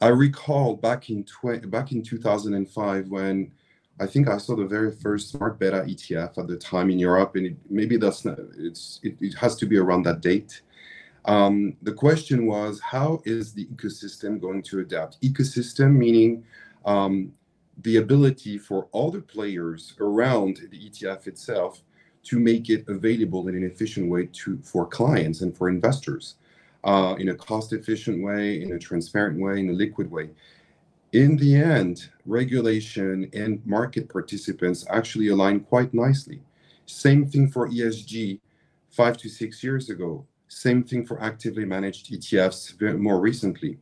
[0.00, 3.52] I recall back in tw- back in 2005 when
[4.00, 7.36] I think I saw the very first smart beta ETF at the time in Europe,
[7.36, 10.62] and it, maybe that's not, it's it, it, has to be around that date.
[11.26, 15.20] Um, the question was, how is the ecosystem going to adapt?
[15.20, 16.44] Ecosystem meaning
[16.84, 17.32] um,
[17.82, 21.82] the ability for all the players around the ETF itself
[22.24, 26.36] to make it available in an efficient way to for clients and for investors
[26.84, 30.30] uh, in a cost efficient way, in a transparent way, in a liquid way.
[31.12, 36.40] In the end, regulation and market participants actually align quite nicely.
[36.86, 38.40] Same thing for ESG
[38.90, 40.26] five to six years ago.
[40.48, 43.78] Same thing for actively managed ETFs more recently.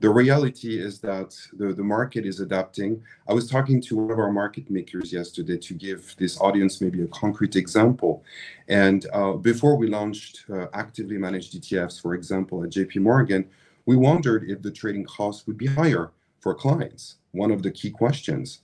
[0.00, 3.02] The reality is that the, the market is adapting.
[3.28, 7.02] I was talking to one of our market makers yesterday to give this audience maybe
[7.02, 8.22] a concrete example.
[8.68, 13.48] And uh, before we launched uh, actively managed ETFs, for example, at JP Morgan,
[13.86, 16.10] we wondered if the trading costs would be higher
[16.40, 17.16] for clients.
[17.32, 18.60] One of the key questions.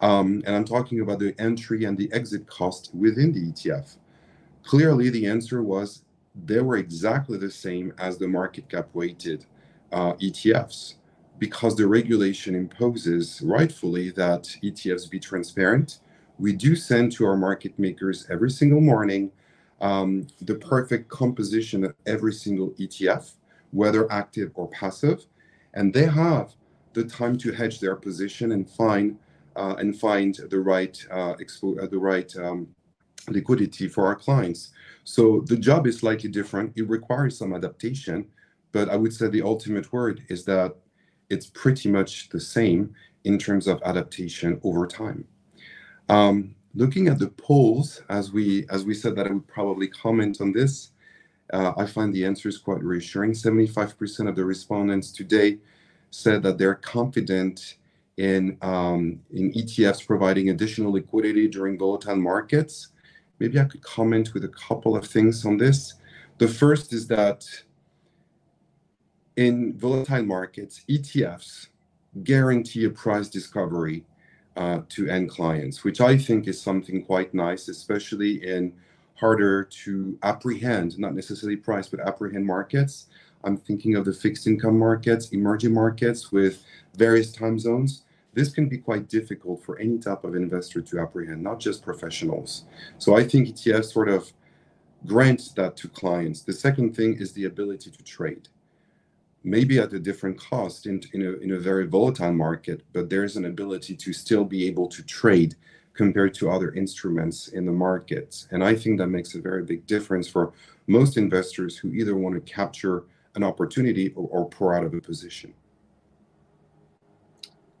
[0.00, 3.96] Um, and I'm talking about the entry and the exit cost within the ETF.
[4.64, 6.02] Clearly, the answer was
[6.44, 9.46] they were exactly the same as the market cap weighted
[9.94, 10.96] uh, ETFs
[11.38, 16.00] because the regulation imposes rightfully that ETFs be transparent.
[16.38, 19.30] We do send to our market makers every single morning
[19.80, 23.34] um, the perfect composition of every single ETF,
[23.72, 25.26] whether active or passive,
[25.74, 26.54] and they have
[26.92, 29.18] the time to hedge their position and find
[29.56, 32.66] uh, and find the right uh, expo- uh, the right um,
[33.28, 34.70] liquidity for our clients.
[35.04, 36.72] So the job is slightly different.
[36.76, 38.26] It requires some adaptation,
[38.74, 40.74] but I would say the ultimate word is that
[41.30, 45.24] it's pretty much the same in terms of adaptation over time.
[46.08, 50.40] Um, looking at the polls, as we as we said that I would probably comment
[50.40, 50.90] on this,
[51.52, 53.32] uh, I find the answers quite reassuring.
[53.32, 55.58] 75% of the respondents today
[56.10, 57.76] said that they're confident
[58.16, 62.88] in um, in ETFs providing additional liquidity during volatile markets.
[63.38, 65.94] Maybe I could comment with a couple of things on this.
[66.38, 67.46] The first is that
[69.36, 71.68] in volatile markets, ETFs
[72.22, 74.04] guarantee a price discovery
[74.56, 78.72] uh, to end clients, which I think is something quite nice, especially in
[79.16, 83.06] harder to apprehend, not necessarily price, but apprehend markets.
[83.42, 86.64] I'm thinking of the fixed income markets, emerging markets with
[86.96, 88.02] various time zones.
[88.32, 92.64] This can be quite difficult for any type of investor to apprehend, not just professionals.
[92.98, 94.32] So I think ETFs sort of
[95.06, 96.42] grants that to clients.
[96.42, 98.48] The second thing is the ability to trade
[99.44, 103.36] maybe at a different cost in, in, a, in a very volatile market, but there's
[103.36, 105.54] an ability to still be able to trade
[105.92, 108.46] compared to other instruments in the market.
[108.50, 110.52] And I think that makes a very big difference for
[110.86, 113.04] most investors who either want to capture
[113.36, 115.52] an opportunity or, or pour out of a position.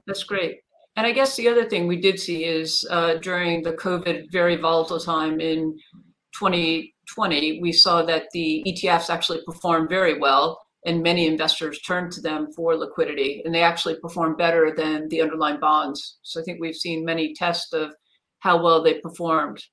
[0.06, 0.60] That's great.
[0.96, 4.56] And I guess the other thing we did see is uh, during the COVID very
[4.56, 5.76] volatile time in
[6.38, 12.20] 2020, we saw that the ETFs actually performed very well and many investors turn to
[12.20, 16.18] them for liquidity and they actually perform better than the underlying bonds.
[16.22, 17.94] So I think we've seen many tests of
[18.40, 19.64] how well they performed.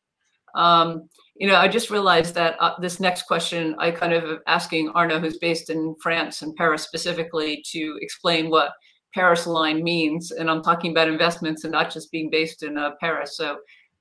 [0.55, 4.89] Um, you know, I just realized that uh, this next question, I kind of asking
[4.89, 8.71] Arnaud, who's based in France and Paris specifically, to explain what
[9.13, 10.31] Paris line means.
[10.31, 13.35] And I'm talking about investments and not just being based in uh, Paris.
[13.37, 13.57] So,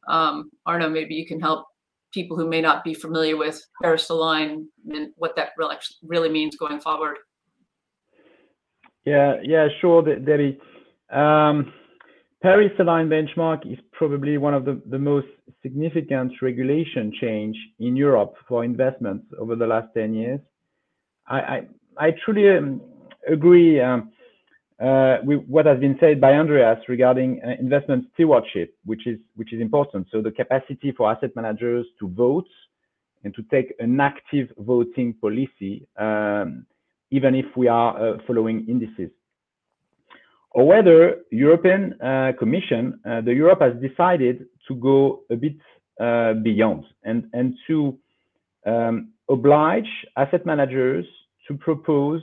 [0.08, 1.66] um, Arnaud, maybe you can help
[2.12, 5.50] people who may not be familiar with Paris Align and what that
[6.02, 7.16] really, means going forward.
[9.04, 10.58] Yeah, yeah, sure, Debbie.
[11.12, 11.72] Um,
[12.42, 15.26] Paris Align benchmark is probably one of the, the most
[15.62, 20.40] significant regulation change in Europe for investments over the last 10 years.
[21.26, 21.60] I, I,
[21.98, 22.80] I truly um,
[23.30, 24.10] agree um,
[25.24, 29.60] with what has been said by Andreas regarding uh, investment stewardship, which is which is
[29.60, 30.06] important.
[30.10, 32.48] So the capacity for asset managers to vote
[33.24, 36.66] and to take an active voting policy, um,
[37.10, 39.10] even if we are uh, following indices.
[40.52, 45.56] Or whether European uh, Commission, uh, the Europe has decided to go a bit
[46.00, 47.98] uh, beyond and and to
[48.66, 51.04] um, oblige asset managers
[51.46, 52.22] to propose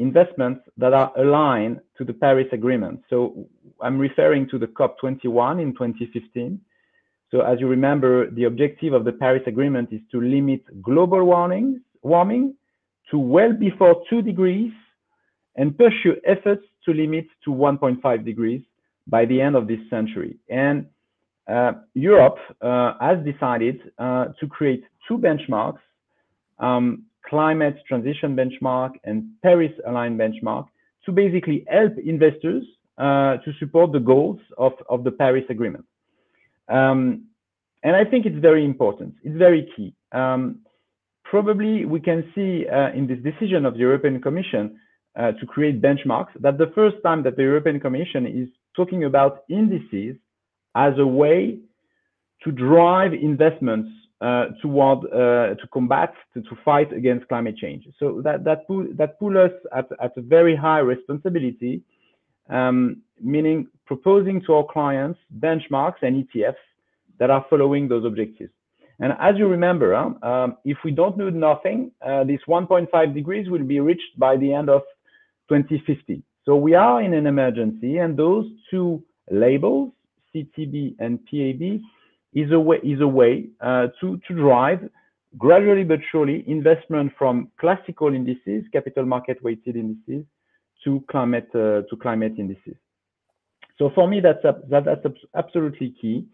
[0.00, 3.00] investments that are aligned to the Paris Agreement.
[3.10, 3.46] So
[3.80, 6.58] I'm referring to the COP21 in 2015.
[7.30, 11.80] So as you remember, the objective of the Paris Agreement is to limit global warming,
[12.02, 12.54] warming
[13.10, 14.72] to well before two degrees
[15.56, 18.62] and pursue efforts to limit to 1.5 degrees
[19.06, 20.36] by the end of this century.
[20.48, 20.86] And
[21.46, 25.80] uh, Europe uh, has decided uh, to create two benchmarks
[26.58, 30.66] um, climate transition benchmark and Paris aligned benchmark
[31.04, 32.64] to basically help investors
[32.98, 35.84] uh, to support the goals of, of the Paris Agreement.
[36.68, 37.26] Um,
[37.82, 39.14] and I think it's very important.
[39.24, 39.94] It's very key.
[40.12, 40.60] Um,
[41.24, 44.78] probably we can see uh, in this decision of the European Commission
[45.18, 49.44] uh, to create benchmarks that the first time that the European Commission is talking about
[49.48, 50.16] indices
[50.74, 51.58] as a way
[52.44, 53.90] to drive investments
[54.62, 57.88] toward uh, to combat to, to fight against climate change.
[57.98, 61.82] So that that that put us at, at a very high responsibility,
[62.48, 66.54] um, meaning proposing to our clients benchmarks and ETFs
[67.18, 68.52] that are following those objectives.
[69.00, 73.64] And as you remember, um, if we don't do nothing, uh, this 1.5 degrees will
[73.64, 74.82] be reached by the end of
[75.48, 76.22] 2050.
[76.44, 79.90] So we are in an emergency, and those two labels,
[80.34, 81.80] CTB and PAB,
[82.32, 84.88] is a way is a way uh, to to drive
[85.38, 90.24] gradually but surely investment from classical indices, capital market weighted indices,
[90.84, 92.76] to climate uh, to climate indices.
[93.78, 96.26] So for me, that's that, that's absolutely key.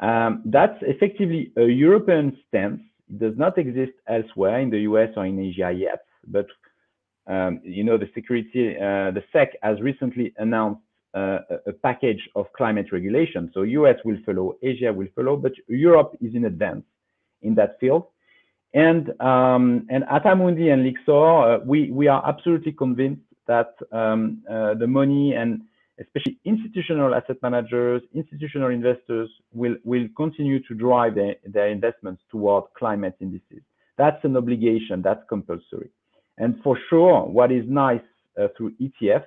[0.00, 2.80] Um, that's effectively a European stance.
[3.08, 6.04] It does not exist elsewhere in the US or in Asia yet.
[6.26, 6.46] But
[7.26, 10.82] um, you know, the security, uh, the SEC has recently announced
[11.14, 13.50] uh, a package of climate regulation.
[13.54, 16.84] So US will follow, Asia will follow, but Europe is in advance
[17.42, 18.06] in that field.
[18.74, 24.42] And um, and at Amundi and Lyxor, uh, we we are absolutely convinced that um,
[24.50, 25.62] uh, the money and
[26.00, 32.64] especially institutional asset managers, institutional investors will will continue to drive their, their investments toward
[32.78, 33.62] climate indices.
[33.98, 35.02] That's an obligation.
[35.02, 35.90] That's compulsory.
[36.38, 38.00] And for sure, what is nice
[38.40, 39.24] uh, through ETF,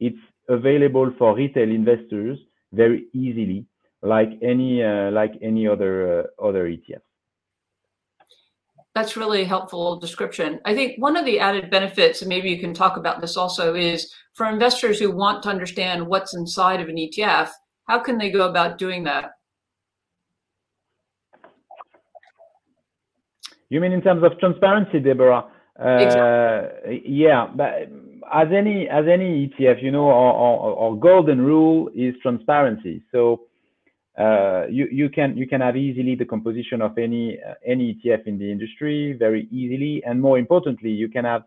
[0.00, 0.18] it's
[0.48, 2.38] available for retail investors
[2.72, 3.66] very easily,
[4.02, 7.00] like any uh, like any other uh, other ETF.
[8.94, 10.60] That's really helpful description.
[10.64, 13.74] I think one of the added benefits, and maybe you can talk about this also,
[13.74, 17.50] is for investors who want to understand what's inside of an ETF,
[17.86, 19.30] how can they go about doing that?
[23.68, 25.44] You mean in terms of transparency, Deborah?
[25.78, 27.02] Uh, Exactly.
[27.06, 27.88] Yeah, but
[28.32, 33.02] as any as any ETF, you know, our, our, our golden rule is transparency.
[33.12, 33.42] So
[34.18, 38.26] uh, you you can you can have easily the composition of any uh, any ETF
[38.26, 41.44] in the industry very easily, and more importantly, you can have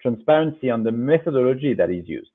[0.00, 2.30] transparency on the methodology that is used.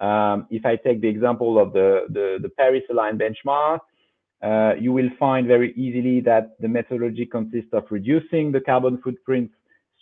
[0.00, 3.80] Um, if I take the example of the the, the Paris Aligned benchmark,
[4.42, 9.50] uh, you will find very easily that the methodology consists of reducing the carbon footprint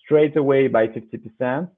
[0.04, 1.68] straight away by 50%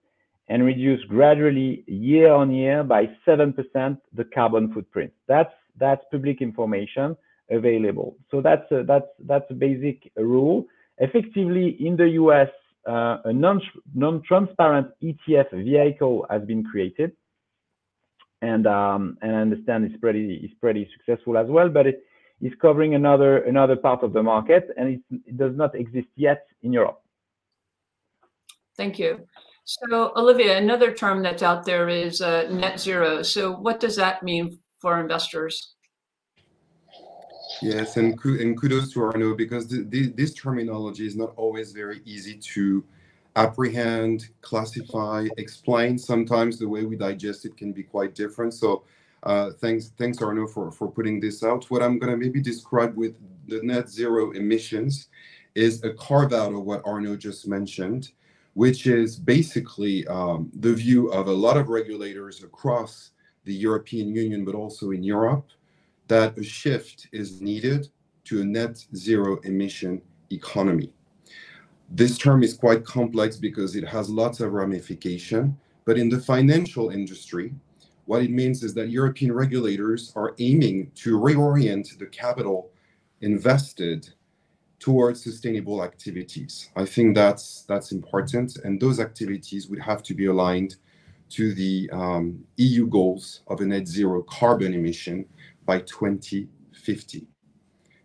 [0.48, 5.12] and reduce gradually year on year by 7% the carbon footprint.
[5.26, 7.16] That's that's public information
[7.50, 8.16] available.
[8.30, 10.66] So that's a, that's that's a basic rule.
[10.98, 12.48] Effectively, in the US,
[12.86, 13.60] uh, a non
[13.94, 17.12] non-transparent ETF vehicle has been created,
[18.42, 19.98] and um, and I understand it's
[20.60, 21.68] pretty successful as well.
[21.68, 22.04] But it
[22.40, 26.72] is covering another another part of the market, and it does not exist yet in
[26.72, 27.00] Europe.
[28.76, 29.26] Thank you.
[29.64, 33.22] So, Olivier, another term that's out there is uh, net zero.
[33.22, 35.74] So, what does that mean for investors?
[37.62, 42.84] Yes, and, and kudos to Arnaud because this terminology is not always very easy to
[43.36, 45.96] apprehend, classify, explain.
[45.96, 48.52] Sometimes the way we digest it can be quite different.
[48.52, 48.84] So,
[49.22, 51.70] uh, thanks, thanks Arnaud for, for putting this out.
[51.70, 53.14] What I'm going to maybe describe with
[53.48, 55.08] the net zero emissions
[55.54, 58.12] is a carve out of what Arnaud just mentioned
[58.54, 63.10] which is basically um, the view of a lot of regulators across
[63.44, 65.46] the European Union, but also in Europe,
[66.08, 67.88] that a shift is needed
[68.24, 70.00] to a net zero emission
[70.30, 70.92] economy.
[71.90, 76.90] This term is quite complex because it has lots of ramification, but in the financial
[76.90, 77.52] industry,
[78.06, 82.70] what it means is that European regulators are aiming to reorient the capital
[83.20, 84.12] invested
[84.78, 86.70] towards sustainable activities.
[86.76, 90.76] I think that's that's important, and those activities would have to be aligned
[91.30, 95.26] to the um, EU goals of a net zero carbon emission
[95.64, 97.26] by 2050,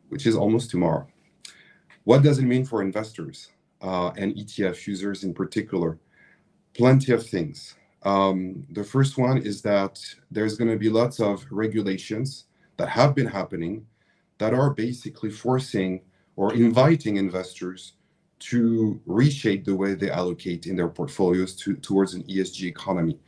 [0.07, 1.05] which is almost tomorrow.
[2.05, 3.49] What does it mean for investors
[3.81, 5.99] uh, and ETF users in particular?
[6.73, 7.75] Plenty of things.
[8.03, 9.99] Um, the first one is that
[10.31, 12.45] there's going to be lots of regulations
[12.77, 13.85] that have been happening
[14.37, 16.01] that are basically forcing
[16.39, 17.95] or inviting investors
[18.39, 23.19] to reshape the way they allocate in their portfolios to, towards an ESG economy.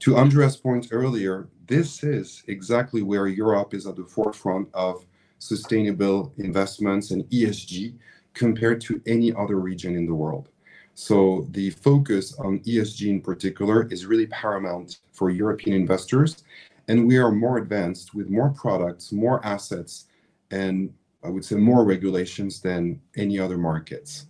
[0.00, 5.06] To Andreas' point earlier, this is exactly where Europe is at the forefront of
[5.38, 7.94] sustainable investments and ESG
[8.34, 10.48] compared to any other region in the world.
[10.94, 16.42] So the focus on ESG in particular is really paramount for European investors.
[16.88, 20.06] And we are more advanced with more products, more assets,
[20.50, 20.92] and
[21.22, 24.26] I would say more regulations than any other markets.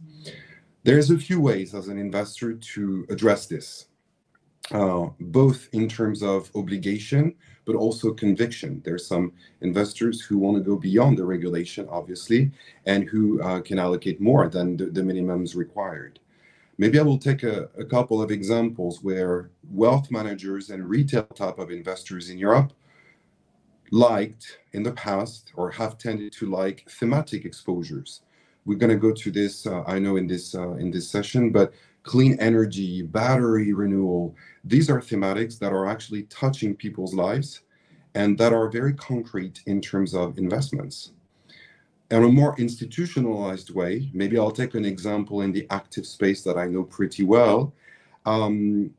[0.84, 3.86] There's a few ways as an investor to address this,
[4.70, 7.34] uh, both in terms of obligation,
[7.66, 8.80] but also conviction.
[8.84, 12.50] There's some investors who want to go beyond the regulation, obviously,
[12.86, 16.20] and who uh, can allocate more than the, the, minimums required.
[16.78, 21.58] Maybe I will take a, a couple of examples where wealth managers and retail type
[21.58, 22.72] of investors in Europe
[23.90, 28.22] liked in the past or have tended to like thematic exposures.
[28.64, 31.50] We're going to go to this, uh, I know, in this uh, in this session,
[31.50, 31.72] but
[32.02, 34.34] clean energy, battery renewal,
[34.64, 37.62] these are thematics that are actually touching people's lives
[38.14, 41.12] and that are very concrete in terms of investments.
[42.10, 46.56] In a more institutionalized way, maybe I'll take an example in the active space that
[46.56, 47.74] I know pretty well.
[48.24, 48.94] Um,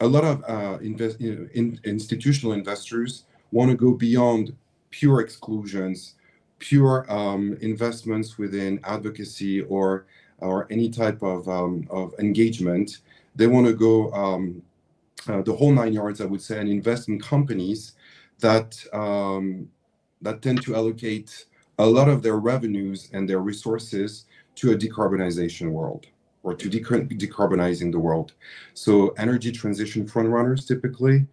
[0.00, 3.24] a lot of uh, invest, you know, in, institutional investors
[3.56, 4.54] want to go beyond
[4.90, 6.14] pure exclusions,
[6.58, 10.06] pure um, investments within advocacy or
[10.38, 12.98] or any type of um, of engagement.
[13.34, 14.62] They want to go um,
[15.28, 17.80] uh, the whole nine yards, I would say, and invest in companies
[18.40, 19.68] that um,
[20.20, 21.46] that tend to allocate
[21.78, 24.26] a lot of their revenues and their resources
[24.56, 26.06] to a decarbonization world
[26.42, 28.32] or to decarbonizing the world.
[28.74, 31.26] So energy transition frontrunners typically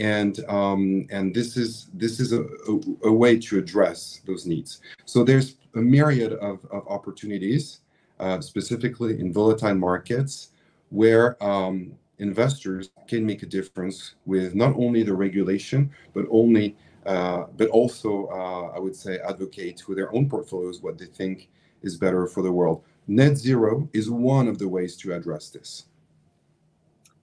[0.00, 4.80] and um, and this is this is a, a, a, way to address those needs.
[5.04, 7.80] So there's a myriad of, of opportunities,
[8.18, 10.50] uh, specifically in volatile markets,
[10.88, 17.44] where um, investors can make a difference with not only the regulation, but only uh,
[17.56, 21.50] but also uh, I would say advocate with their own portfolios what they think
[21.82, 22.84] is better for the world.
[23.06, 25.86] Net zero is one of the ways to address this.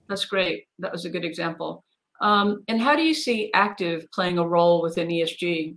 [0.08, 0.68] That's great.
[0.78, 1.84] That was a good example.
[2.20, 5.76] Um, and how do you see active playing a role within ESG?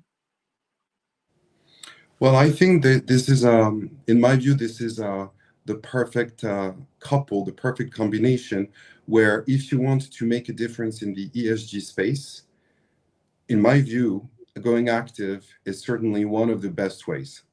[2.20, 5.28] Well, I think that this is, um, in my view, this is uh,
[5.66, 8.68] the perfect uh, couple, the perfect combination,
[9.06, 12.44] where if you want to make a difference in the ESG space,
[13.50, 14.30] in my view,
[14.62, 17.44] going active is certainly one of the best ways.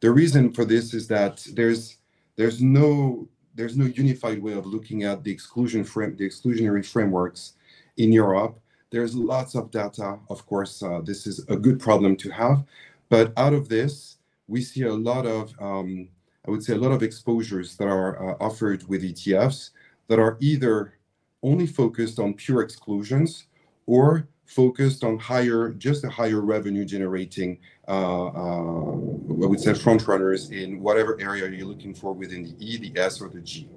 [0.00, 1.98] The reason for this is that there's
[2.36, 7.54] there's no there's no unified way of looking at the exclusion frame the exclusionary frameworks
[7.96, 8.58] in Europe.
[8.90, 10.18] There's lots of data.
[10.28, 12.64] Of course, uh, this is a good problem to have,
[13.08, 14.18] but out of this,
[14.48, 16.08] we see a lot of um,
[16.46, 19.70] I would say a lot of exposures that are uh, offered with ETFs
[20.08, 20.94] that are either
[21.42, 23.46] only focused on pure exclusions
[23.86, 30.06] or focused on higher, just a higher revenue generating, uh, uh, I would say front
[30.06, 33.68] runners in whatever area you're looking for within the E, the S, or the G.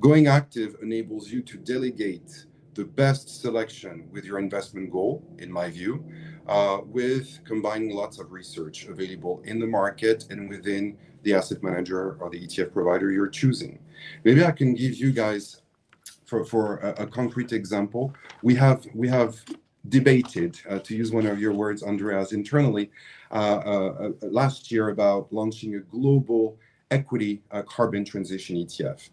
[0.00, 5.70] Going active enables you to delegate the best selection with your investment goal, in my
[5.70, 6.04] view,
[6.46, 12.16] uh, with combining lots of research available in the market and within the asset manager
[12.20, 13.78] or the ETF provider you're choosing.
[14.24, 15.62] Maybe I can give you guys
[16.26, 18.12] for, for a, a concrete example.
[18.42, 19.42] We have we have
[19.88, 22.90] debated, uh, to use one of your words, Andreas, internally
[23.30, 26.58] uh, uh, uh last year about launching a global
[26.90, 29.10] equity uh, carbon transition ETF.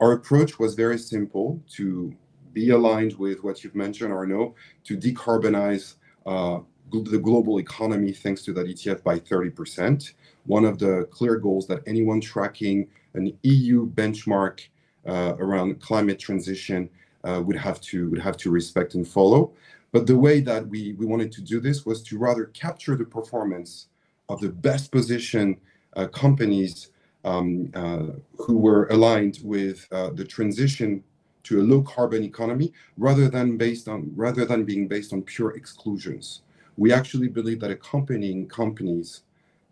[0.00, 2.14] Our approach was very simple to
[2.54, 8.52] be aligned with what you've mentioned, Arnaud, to decarbonize uh, the global economy thanks to
[8.54, 10.12] that ETF by 30%.
[10.46, 14.60] One of the clear goals that anyone tracking an EU benchmark
[15.06, 16.88] around climate transition
[17.24, 19.52] would have to would have to respect and follow.
[19.94, 23.86] But the way that we, wanted to do this was to rather capture the performance
[24.28, 25.56] of the best positioned
[25.94, 26.90] uh, companies
[27.24, 31.04] um, uh, who were aligned with uh, the transition
[31.44, 35.52] to a low carbon economy rather than based on rather than being based on pure
[35.56, 36.42] exclusions.
[36.76, 39.22] We actually believe that accompanying companies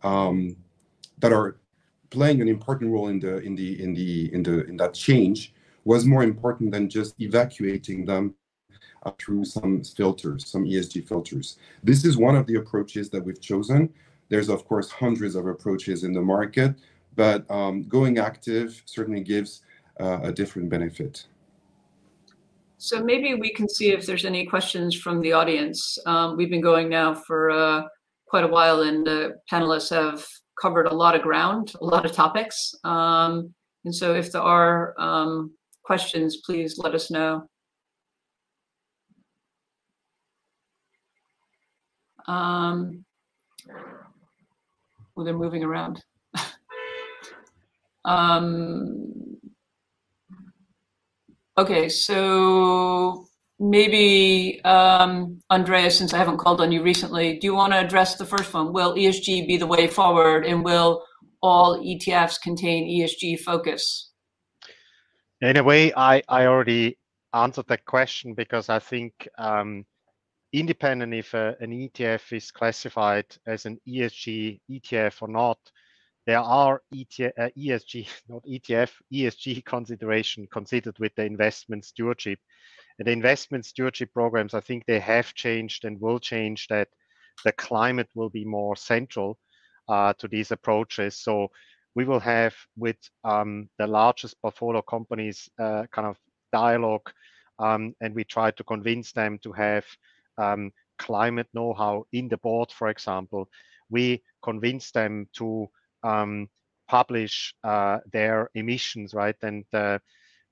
[0.02, 0.56] um,
[1.18, 1.56] that are
[2.10, 5.52] playing an important role in the in the in the in the in that change
[5.84, 8.34] was more important than just evacuating them
[9.18, 11.58] through some filters, some ESG filters.
[11.82, 13.92] This is one of the approaches that we've chosen.
[14.28, 16.76] There's, of course, hundreds of approaches in the market,
[17.16, 19.62] but um, going active certainly gives
[20.00, 21.26] uh, a different benefit.
[22.82, 25.96] So maybe we can see if there's any questions from the audience.
[26.04, 27.82] Um, we've been going now for uh,
[28.26, 30.26] quite a while, and the panelists have
[30.60, 32.74] covered a lot of ground, a lot of topics.
[32.82, 33.54] Um,
[33.84, 35.52] and so if there are um,
[35.84, 37.46] questions, please let us know.
[42.26, 43.04] Um,
[45.14, 46.02] well, they're moving around.
[48.04, 49.38] um,
[51.58, 53.26] okay, so
[53.58, 58.16] maybe um, Andreas, since I haven't called on you recently, do you want to address
[58.16, 58.72] the first one?
[58.72, 61.04] Will ESG be the way forward, and will
[61.42, 64.12] all ETFs contain ESG focus?
[65.40, 66.98] In a way, I, I already
[67.34, 69.84] answered that question because I think um,
[70.52, 75.58] independent if a, an ETF is classified as an ESG ETF or not,
[76.26, 82.38] there are uh, ESG, not ETF, ESG consideration considered with the investment stewardship.
[82.98, 86.88] And the investment stewardship programs, I think they have changed and will change that
[87.44, 89.38] the climate will be more central
[89.88, 91.18] uh, to these approaches.
[91.18, 91.50] So
[91.94, 96.18] we will have with um, the largest portfolio companies uh, kind of
[96.52, 97.10] dialogue
[97.58, 99.84] um, and we try to convince them to have
[100.38, 103.48] um, climate know-how in the board, for example,
[103.90, 105.68] we convince them to
[106.02, 106.48] um,
[106.88, 109.36] publish uh, their emissions, right?
[109.42, 109.98] And uh,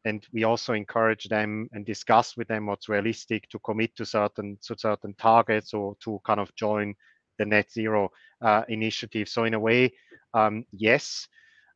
[0.04, 4.58] and we also encourage them and discuss with them what's realistic to commit to certain
[4.62, 6.94] to certain targets or to kind of join
[7.38, 8.10] the net zero
[8.42, 9.28] uh, initiative.
[9.28, 9.92] So in a way,
[10.34, 11.28] um, yes.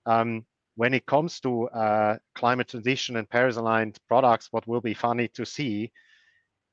[0.07, 0.45] Um,
[0.77, 5.29] when it comes to uh, climate transition and Paris aligned products, what will be funny
[5.29, 5.93] to see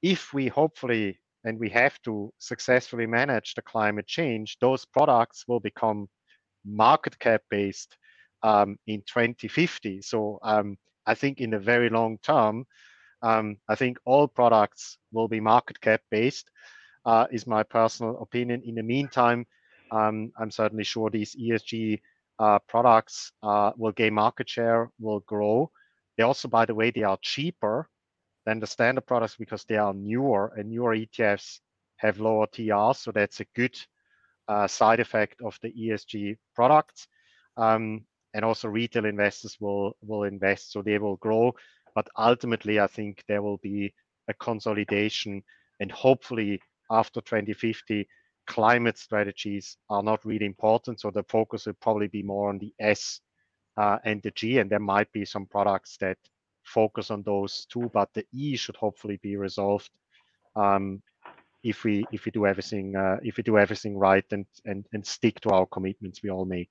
[0.02, 5.60] if we hopefully and we have to successfully manage the climate change, those products will
[5.60, 6.08] become
[6.66, 7.98] market cap based
[8.44, 10.02] um, in 2050.
[10.02, 12.66] So um, I think in the very long term,
[13.22, 16.50] um, I think all products will be market cap based,
[17.06, 18.62] uh, is my personal opinion.
[18.66, 19.46] In the meantime,
[19.92, 22.00] um, I'm certainly sure these ESG
[22.40, 25.70] uh, products uh, will gain market share, will grow.
[26.18, 27.88] They also, by the way, they are cheaper
[28.46, 31.60] than the standard products because they are newer and newer ETFs
[31.98, 32.94] have lower TR.
[32.94, 33.78] So that's a good
[34.48, 37.08] uh, side effect of the ESG products.
[37.58, 41.54] Um, and also retail investors will will invest, so they will grow.
[41.96, 43.94] But ultimately, I think there will be
[44.30, 45.44] a consolidation,
[45.80, 48.08] and hopefully after 2050,
[48.48, 51.02] climate strategies are not really important.
[51.02, 53.20] So the focus will probably be more on the S
[53.78, 56.18] uh, and the G, and there might be some products that
[56.64, 59.90] focus on those two, but the E should hopefully be resolved
[60.56, 61.02] um,
[61.64, 65.06] if we if we do everything uh, if we do everything right and and and
[65.06, 66.70] stick to our commitments we all make.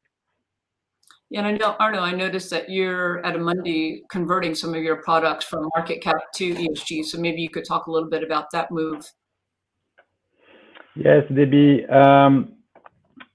[1.31, 4.97] Yeah, and I know Arnaud, I noticed that you're at Amundi converting some of your
[4.97, 7.05] products from market cap to ESG.
[7.05, 9.09] So maybe you could talk a little bit about that move.
[10.97, 11.87] Yes, Debbie.
[11.87, 12.57] Um,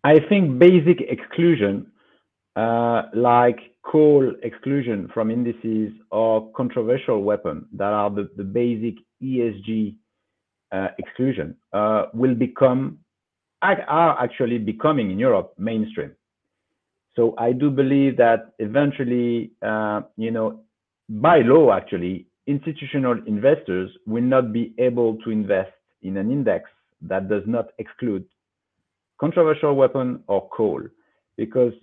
[0.04, 1.88] I think basic exclusion,
[2.58, 9.96] uh, like coal exclusion from indices or controversial weapon that are the, the basic ESG
[10.98, 12.82] exclusion, uh, will become,
[13.62, 16.12] are actually becoming in Europe mainstream.
[17.16, 20.50] So I do believe that eventually, uh, you know,
[21.28, 22.16] by law, actually,
[22.56, 26.70] institutional investors will not be able to invest in an index
[27.02, 28.24] that does not exclude
[29.20, 30.82] controversial weapon or coal,
[31.38, 31.74] because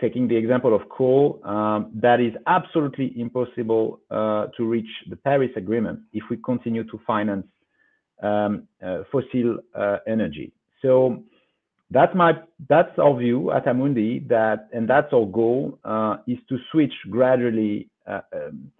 [0.00, 5.50] taking the example of coal, um, that is absolutely impossible uh, to reach the Paris
[5.56, 7.46] Agreement if we continue to finance
[8.22, 10.52] um, uh, fossil uh, energy.
[10.82, 11.22] So
[11.90, 12.32] that's my
[12.68, 17.88] that's our view at Amundi that and that's our goal uh, is to switch gradually
[18.06, 18.70] uh, um,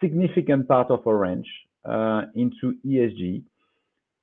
[0.00, 1.46] significant part of our range
[1.84, 3.42] uh, into ESG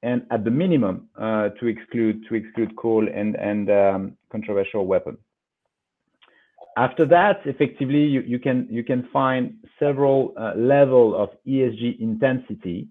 [0.03, 5.17] and at the minimum uh, to exclude to exclude coal and and um, controversial weapon.
[6.77, 12.87] After that, effectively, you, you can you can find several level of ESG intensity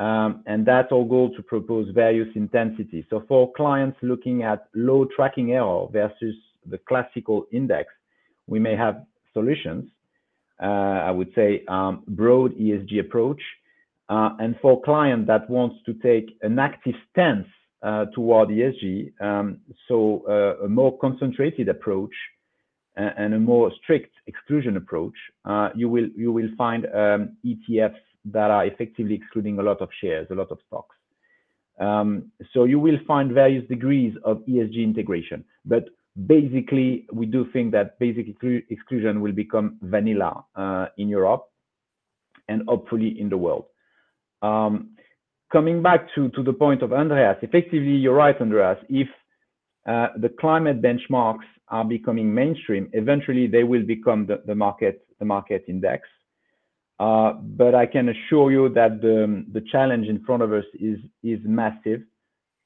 [0.00, 3.04] um, and that's our goal to propose various intensities.
[3.10, 6.34] So for clients looking at low tracking error versus
[6.64, 7.90] the classical index,
[8.46, 9.90] we may have solutions.
[10.60, 10.66] Uh,
[11.08, 13.42] I would say um, broad ESG approach.
[14.08, 17.46] Uh, and for client that wants to take an active stance
[17.82, 22.12] uh, toward ESG, um, so uh, a more concentrated approach
[22.96, 27.94] and, and, a more strict exclusion approach, uh, you will you will find um, ETFs
[28.24, 30.96] that are effectively excluding a lot of shares, a lot of stocks.
[31.78, 35.88] Um, so you will find various degrees of ESG integration, but
[36.26, 38.26] basically we do think that basic
[38.68, 41.46] exclusion will become vanilla uh, in Europe
[42.48, 43.66] and hopefully in the world.
[44.42, 44.90] Um,
[45.50, 49.08] coming back to, to the point of Andreas, effectively you're right, Andreas, if
[49.86, 55.24] uh, the climate benchmarks are becoming mainstream, eventually they will become the, the market the
[55.24, 56.08] market index.
[57.00, 60.98] Uh, but I can assure you that the, challenge in front of us is,
[61.44, 62.02] massive.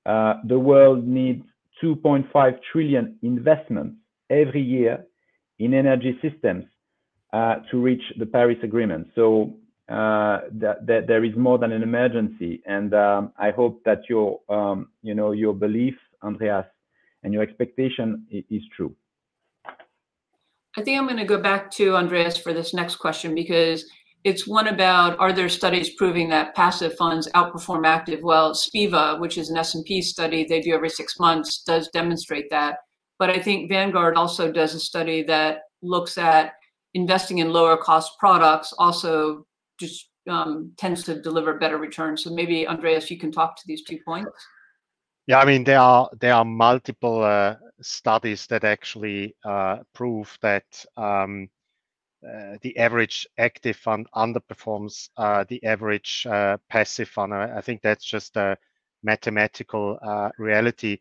[0.04, 1.44] Uh, the world needs
[1.82, 3.96] 2.5 trillion investments
[4.28, 5.04] every year
[5.60, 6.64] in energy systems
[7.32, 9.06] uh, to reach the Paris Agreement.
[9.14, 9.54] So
[9.88, 15.30] there is more than an emergency, and um, I hope that your um, you know
[15.30, 16.66] your belief, Andreas,
[17.22, 18.96] and your expectation is true.
[20.76, 23.84] I think I'm going to go back to Andreas for this next question because
[24.24, 28.20] it's one about are there studies proving that passive funds outperform active?
[28.22, 32.78] Well, SPIVA, which is an S&P study they do every six months, does demonstrate that.
[33.18, 36.54] But I think Vanguard also does a study that looks at
[36.94, 39.46] investing in lower cost products also
[39.78, 42.24] just um, tends to deliver better returns.
[42.24, 44.30] So maybe Andreas, you can talk to these two points.
[45.26, 50.64] Yeah, I mean there are there are multiple uh, studies that actually uh, prove that
[50.96, 51.48] um,
[52.24, 57.34] uh, the average active fund underperforms uh, the average uh, passive fund.
[57.34, 58.56] I, I, think that's just a
[59.02, 60.98] mathematical uh, reality.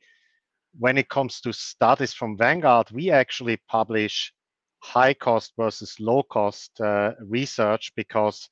[0.78, 4.34] When it comes to studies from Vanguard, we actually publish
[4.80, 8.50] high cost versus low cost uh, research because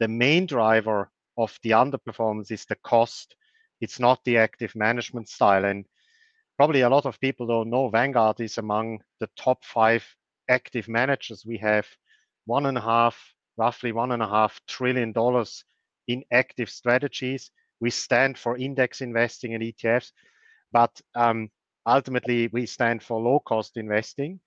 [0.00, 3.34] the main driver of the underperformance is the cost.
[3.80, 5.66] It's not the active management style.
[5.66, 5.84] And
[6.56, 10.04] probably a lot of people don't know Vanguard is among the top five
[10.48, 11.86] active managers we have
[12.46, 13.18] one and a half,
[13.56, 15.64] roughly one and a half trillion dollars
[16.08, 17.50] in active strategies.
[17.80, 20.12] We stand for index investing and ETFs,
[20.72, 21.50] but um,
[21.86, 24.40] ultimately we stand for low cost investing.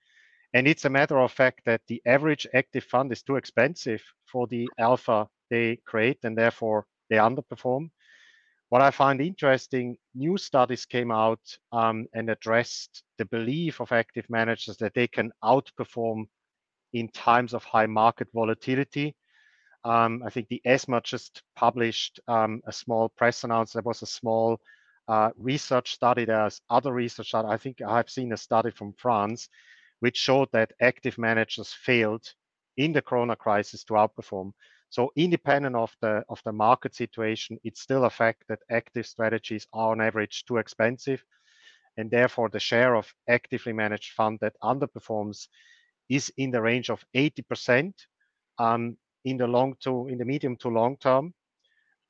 [0.52, 4.48] And it's a matter of fact that the average active fund is too expensive for
[4.48, 7.90] the alpha they create, and therefore they underperform.
[8.70, 11.40] What I find interesting, new studies came out
[11.72, 16.26] um, and addressed the belief of active managers that they can outperform
[16.92, 19.14] in times of high market volatility.
[19.84, 23.84] Um, I think the ESMA just published um, a small press announcement.
[23.84, 24.60] There was a small
[25.08, 26.24] uh, research study.
[26.24, 29.48] There's other research that I think I've seen a study from France
[30.00, 32.26] which showed that active managers failed
[32.76, 34.52] in the corona crisis to outperform.
[34.88, 39.66] So independent of the of the market situation, it's still a fact that active strategies
[39.72, 41.22] are on average too expensive,
[41.96, 45.46] and therefore the share of actively managed fund that underperforms
[46.10, 47.94] is in the range of 80%
[48.58, 51.32] um, in the long to in the medium to long term.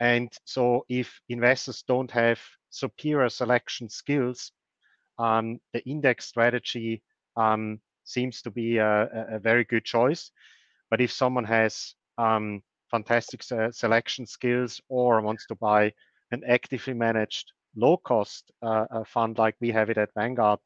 [0.00, 2.40] And so if investors don't have
[2.70, 4.52] superior selection skills,
[5.18, 7.02] um, the index strategy
[7.36, 10.30] um, seems to be a, very good choice.
[10.90, 11.94] But if someone has
[12.90, 15.92] fantastic selection skills or wants to buy
[16.32, 20.60] an actively managed low cost uh, fund like we have it at Vanguard,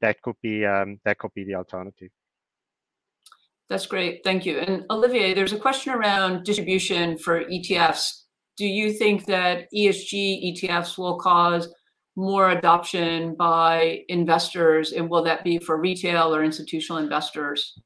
[0.00, 2.10] that could be that could be the alternative.
[3.68, 4.58] That's great, thank you.
[4.58, 8.22] And Olivier, there's a question around distribution for ETFs.
[8.56, 11.72] Do you think that ESG ETFs will cause
[12.16, 17.78] more adoption by investors, and will that be for retail or institutional investors?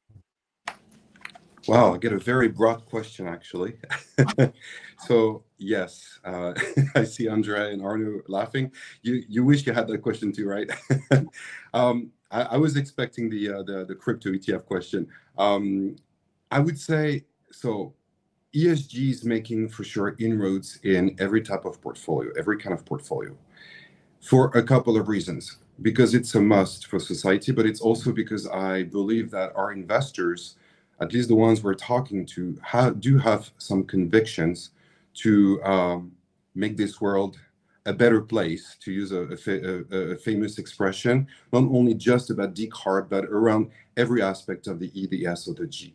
[1.68, 3.74] Wow, I get a very broad question actually.
[5.06, 6.54] so yes, uh,
[6.94, 8.72] I see Andrea and Arnaud laughing.
[9.02, 10.68] You you wish you had that question too, right?
[11.74, 15.06] um, I, I, was expecting the, uh, the the crypto ETF question.
[15.38, 15.96] Um,
[16.50, 17.94] I would say so.
[18.54, 23.34] ESG is making for sure inroads in every type of portfolio, every kind of portfolio,
[24.20, 25.56] for a couple of reasons.
[25.80, 30.56] Because it's a must for society, but it's also because I believe that our investors
[31.02, 32.56] at least the ones we're talking to,
[33.00, 34.70] do have some convictions
[35.14, 36.12] to um,
[36.54, 37.38] make this world
[37.86, 43.08] a better place, to use a, a, a, famous expression, not only just about decarb,
[43.08, 45.94] but around every aspect of the E, the S, or the G.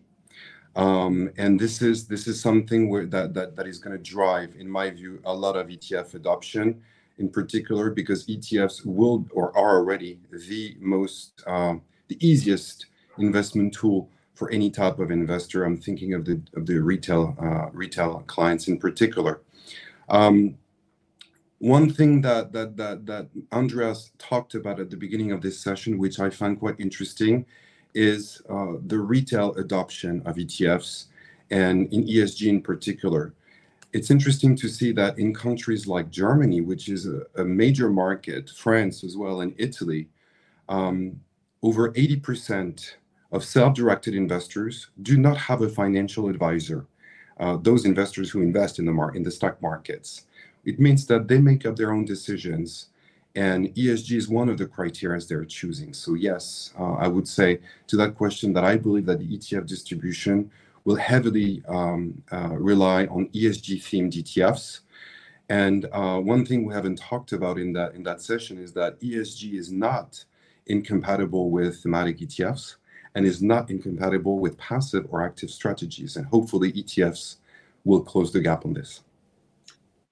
[0.75, 4.53] Um, and this is this is something where that that, that is going to drive,
[4.59, 6.81] in my view, a lot of ETF adoption,
[7.17, 14.09] in particular because ETFs will or are already the most um, the easiest investment tool
[14.35, 15.63] for any type of investor.
[15.63, 19.41] I'm thinking of the of the retail uh, retail clients in particular.
[20.09, 20.57] Um,
[21.59, 25.97] one thing that, that that that Andreas talked about at the beginning of this session,
[25.97, 27.45] which I find quite interesting,
[27.93, 31.05] is uh, the retail adoption of ETFs
[31.49, 33.33] and in ESG in particular.
[33.93, 38.49] It's interesting to see that in countries like Germany, which is a, a major market,
[38.49, 40.09] France as well, and Italy,
[40.69, 41.19] um,
[41.63, 42.95] over 80%
[43.31, 46.85] of self-directed investors do not have a financial advisor.
[47.39, 50.23] Uh, those investors who invest in the mar- in the stock markets,
[50.67, 52.89] it means that they make up their own decisions,
[53.35, 55.93] and ESG is one of the criteria they're choosing.
[55.93, 59.65] So yes, uh, I would say to that question that I believe that the ETF
[59.65, 60.51] distribution
[60.83, 64.81] will heavily um, uh, rely on ESG themed ETFs.
[65.47, 68.99] And uh, one thing we haven't talked about in that in that session is that
[68.99, 70.25] ESG is not
[70.65, 72.75] incompatible with thematic ETFs
[73.15, 76.17] and is not incompatible with passive or active strategies.
[76.17, 77.37] And hopefully ETFs
[77.85, 79.01] will close the gap on this.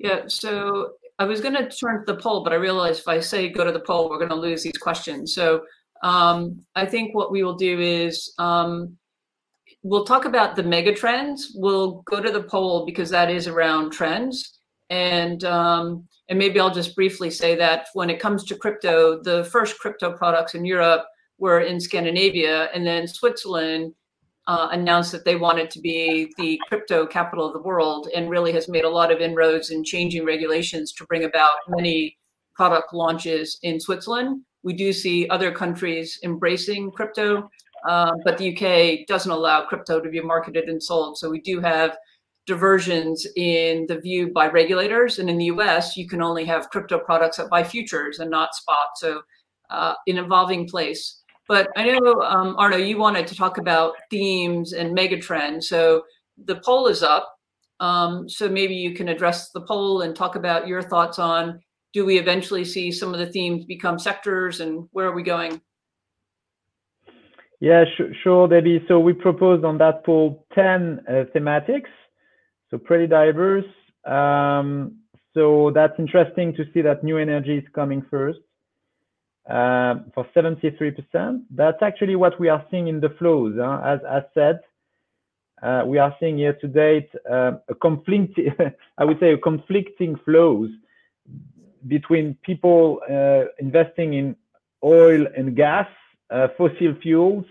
[0.06, 3.20] Yeah, so I was going to turn to the poll, but I realized if I
[3.20, 5.34] say go to the poll, we're going to lose these questions.
[5.34, 5.64] So
[6.03, 8.97] um, I think what we will do is um,
[9.82, 11.53] we'll talk about the mega trends.
[11.56, 14.60] We'll go to the poll because that is around trends.
[14.91, 19.45] And um, and maybe I'll just briefly say that when it comes to crypto, the
[19.45, 21.06] first crypto products in Europe
[21.39, 23.93] were in Scandinavia, and then Switzerland
[24.48, 28.52] uh, announced that they wanted to be the crypto capital of the world, and really
[28.52, 32.18] has made a lot of inroads in changing regulations to bring about many
[32.56, 34.41] product launches in Switzerland.
[34.64, 37.50] We do see other countries embracing crypto,
[37.88, 41.18] uh, but the UK doesn't allow crypto to be marketed and sold.
[41.18, 41.98] So we do have
[42.48, 45.20] diversions in the view by regulators.
[45.20, 48.56] And in the US, you can only have crypto products that buy futures and not
[48.56, 48.89] spot.
[48.98, 49.22] So
[49.70, 51.22] uh, an evolving place.
[51.48, 55.66] But I know, um, Arnaud, you wanted to talk about themes and megatrends.
[55.66, 56.04] So
[56.43, 57.32] the poll is up.
[57.80, 61.60] Um, so maybe you can address the poll and talk about your thoughts on
[61.96, 65.62] do we eventually see some of the themes become sectors and where are we going?
[67.62, 68.84] Yeah, sh sure, Debbie.
[68.89, 71.93] So we proposed on that poll 10 uh, thematics,
[72.70, 73.66] so pretty diverse.
[74.06, 74.98] Um,
[75.34, 78.39] so that's interesting to see that new energy is coming first.
[79.48, 81.43] Um, for 73%.
[81.52, 83.54] That's actually what we are seeing in the flows.
[83.60, 84.62] As I said,
[85.62, 88.56] uh, we are seeing year to date a conflicting,
[88.98, 90.72] I would say, a conflicting flows
[91.86, 94.36] between people uh, investing in
[94.84, 95.88] oil and gas,
[96.32, 97.46] uh, fossil fuels,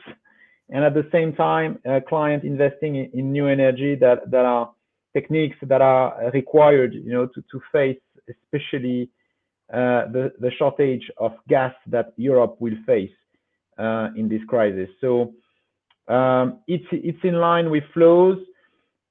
[0.71, 1.79] and at the same time,
[2.09, 4.73] client investing in new energy that are
[5.13, 9.14] techniques that are required, you know, to face especially uh,
[9.75, 13.11] the, the shortage of gas that Europe will face
[13.79, 14.89] uh, in this crisis.
[15.01, 15.35] So
[16.09, 18.39] um, it's it's in line with flows.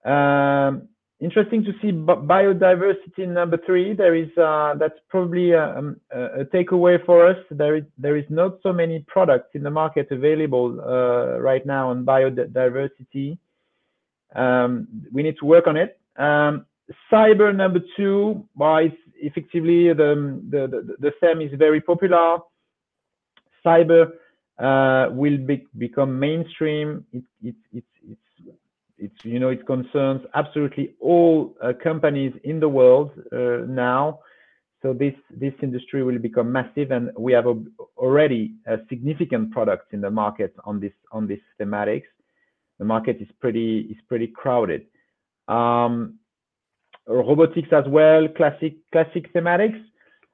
[0.05, 0.89] Um,
[1.20, 3.93] interesting to see biodiversity number three.
[3.93, 7.38] There is uh, that's probably a, um, a, a, takeaway for us.
[7.49, 11.89] There is there is not so many products in the market available uh, right now
[11.89, 13.38] on biodiversity.
[14.36, 15.99] Um, we need to work on it.
[16.18, 16.66] Um,
[17.11, 20.12] cyber number two, well, it's effectively the
[20.50, 20.68] the
[21.00, 22.40] the, the is very popular.
[23.66, 24.12] Cyber
[24.60, 27.06] uh, will be, become mainstream.
[27.14, 28.58] It, it, it, it's
[28.98, 34.20] it's you know it concerns absolutely all uh, companies in the world uh, now.
[34.82, 37.56] So this this industry will become massive, and we have a,
[37.98, 42.12] already a significant products in the market on this on this thematics.
[42.80, 44.86] The market is pretty is pretty crowded.
[45.48, 46.20] Um,
[47.08, 49.82] robotics as well, classic classic thematics.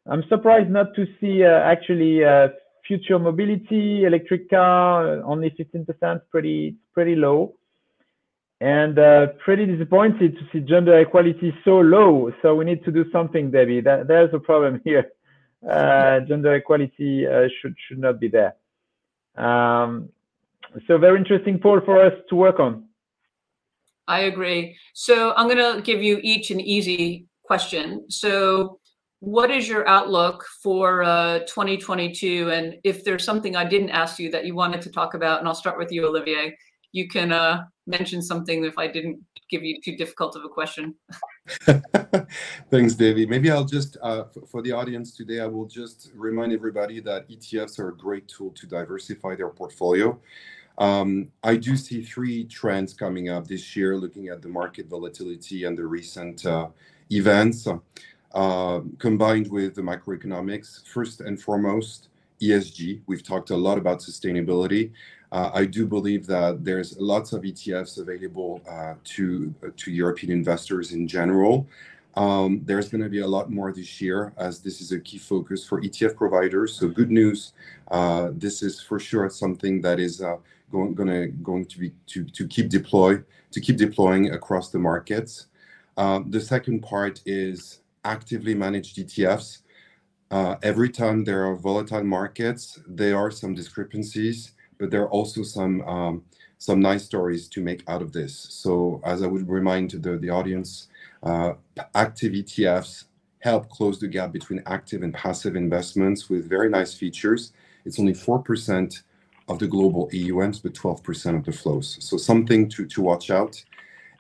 [0.10, 2.50] I'm surprised not to see uh, actually uh,
[2.88, 7.56] future mobility, electric car, uh, only 15%, pretty pretty low
[8.62, 8.96] and
[9.46, 12.30] pretty disappointed to see gender equality so low.
[12.42, 13.80] So we need to do something, Debbie.
[13.80, 15.12] That, there's a problem here.
[15.64, 17.26] Gender equality
[17.62, 18.56] should should not be there.
[19.38, 20.10] Um,
[20.88, 22.89] so very interesting poll for us to work on.
[24.10, 24.76] I agree.
[24.94, 28.10] So I'm going to give you each an easy question.
[28.10, 28.80] So
[29.20, 32.50] what is your outlook for uh, 2022?
[32.52, 35.48] And if there's something I didn't ask you that you wanted to talk about, and
[35.48, 36.58] I'll start with you, Olivier,
[36.92, 40.96] you can uh, mention something if I didn't give you too difficult of a question.
[42.72, 43.26] Thanks, Davey.
[43.26, 47.80] Maybe I'll just, uh, for the audience today, I will just remind everybody that ETFs
[47.80, 50.20] are a great tool to diversify their portfolio.
[50.80, 55.66] Um, I do see three trends coming up this year, looking at the market volatility
[55.66, 56.70] and the recent uh,
[57.12, 57.68] events,
[58.34, 60.88] uh, combined with the macroeconomics.
[60.88, 62.08] First and foremost,
[62.42, 63.02] ESG.
[63.08, 64.92] We've talked a lot about sustainability.
[65.32, 70.32] Uh, I do believe that there's lots of ETFs available uh, to uh, to European
[70.32, 71.68] investors in general.
[72.16, 75.20] Um, there's going to be a lot more this year as this is a key
[75.20, 76.74] focus for ETF providers.
[76.74, 77.54] So good news.
[77.92, 80.22] Uh, this is for sure something that is
[80.72, 85.48] going gonna going to be to to keep deploy to keep deploying across the markets.
[85.98, 89.60] Um, the second part is actively managed ETFs.
[90.32, 95.44] Uh, every time there are volatile markets, there are some discrepancies but there are also
[95.44, 96.24] some um,
[96.58, 98.36] some nice stories to make out of this.
[98.50, 100.88] So as I would remind the, the audience,
[101.24, 101.54] uh,
[101.96, 103.06] active ETFs
[103.40, 107.54] help close the gap between active and passive investments with very nice features.
[107.86, 109.02] It's only 4%
[109.50, 111.98] of the global AUMs, but 12% of the flows.
[112.00, 113.62] So something to, to watch out.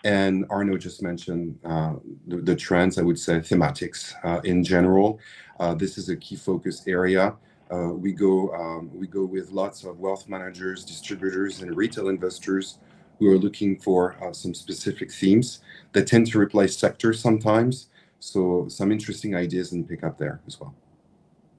[0.04, 1.96] And Arnaud just mentioned uh,
[2.28, 5.20] the, the, trends, I would say thematics uh, in general.
[5.60, 7.36] Uh, this is a key focus area.
[7.72, 12.80] Uh, we go um, we go with lots of wealth managers, distributors, and retail investors
[13.20, 15.60] who are looking for uh, some specific themes
[15.92, 17.90] that tend to replace sectors sometimes.
[18.20, 20.74] So some interesting ideas and pick up there as well.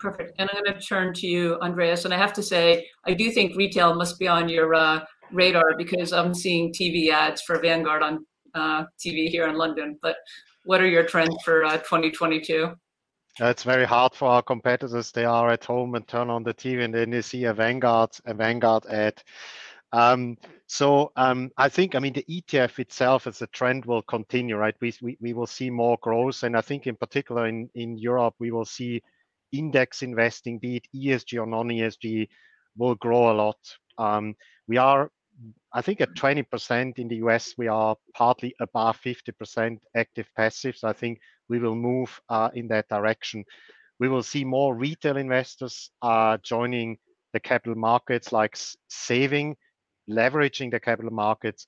[0.00, 0.32] Perfect.
[0.38, 2.06] And I'm going to turn to you, Andreas.
[2.06, 5.76] And I have to say, I do think retail must be on your uh, radar
[5.76, 8.24] because I'm seeing TV ads for Vanguard on
[8.54, 9.98] uh, TV here in London.
[10.00, 10.16] But
[10.64, 12.72] what are your trends for 2022?
[13.40, 15.12] Uh, it's very hard for our competitors.
[15.12, 18.10] They are at home and turn on the TV and then they see a Vanguard,
[18.24, 19.22] a Vanguard ad.
[19.92, 20.36] Um,
[20.66, 24.74] so um, I think, I mean, the ETF itself as a trend will continue, right?
[24.80, 26.42] We, we, we will see more growth.
[26.42, 29.02] And I think in particular in, in Europe, we will see
[29.52, 32.28] index investing, be it ESG or non-ESG,
[32.76, 33.58] will grow a lot.
[33.98, 34.34] Um,
[34.68, 35.10] we are,
[35.72, 40.76] I think at 20% in the US, we are partly above 50% active passive.
[40.76, 43.44] So I think we will move uh, in that direction.
[43.98, 46.98] We will see more retail investors uh, joining
[47.32, 48.56] the capital markets, like
[48.88, 49.56] saving,
[50.08, 51.66] leveraging the capital markets,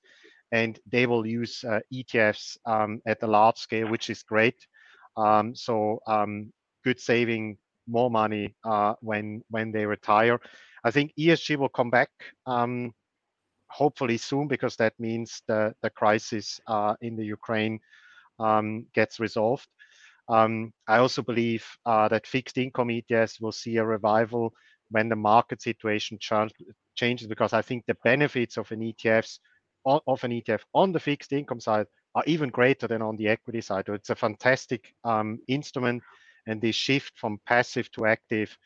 [0.51, 4.55] and they will use uh, ETFs um, at a large scale, which is great.
[5.17, 6.51] Um, so um,
[6.83, 7.57] good saving,
[7.87, 10.39] more money uh, when when they retire.
[10.83, 12.09] I think ESG will come back
[12.45, 12.93] um,
[13.67, 17.79] hopefully soon because that means the the crisis uh, in the Ukraine
[18.39, 19.67] um, gets resolved.
[20.29, 24.53] Um, I also believe uh, that fixed income ETFs will see a revival
[24.89, 26.17] when the market situation
[26.95, 29.39] changes because I think the benefits of an ETFs
[29.85, 33.61] of an ETF on the fixed income side are even greater than on the equity
[33.61, 33.85] side.
[33.87, 36.03] So It's a fantastic um, instrument,
[36.47, 38.57] and this shift from passive to active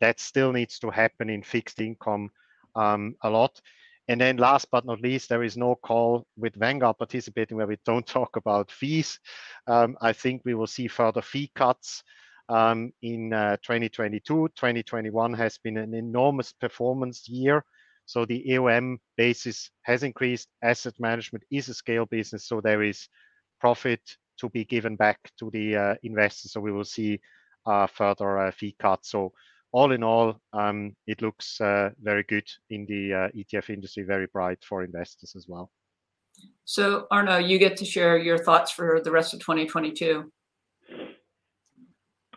[0.00, 2.30] that still needs to happen in fixed income
[2.76, 3.60] um, a lot.
[4.08, 7.76] And then last but not least, there is no call with Vanguard participating where we
[7.84, 9.18] don't talk about fees.
[9.66, 12.02] Um, I think we will see further fee cuts.
[12.48, 14.48] um, in uh, 2022.
[14.56, 17.64] 2021 has been an enormous performance year.
[18.06, 20.48] So the AUM basis has increased.
[20.62, 23.06] Asset management is a scale business, so there is
[23.60, 24.00] profit
[24.38, 26.52] to be given back to the uh, investors.
[26.52, 27.20] So we will see
[27.66, 29.10] uh, further uh, fee cuts.
[29.10, 29.32] So
[29.72, 34.26] all in all, um, it looks uh, very good in the uh, ETF industry, very
[34.32, 35.70] bright for investors as well.
[36.64, 40.30] So Arnaud, you get to share your thoughts for the rest of 2022.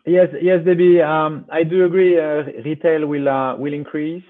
[0.06, 1.02] Yes, yes, Debbie.
[1.02, 2.20] Um, I do agree.
[2.20, 4.24] Uh, retail will uh, will increase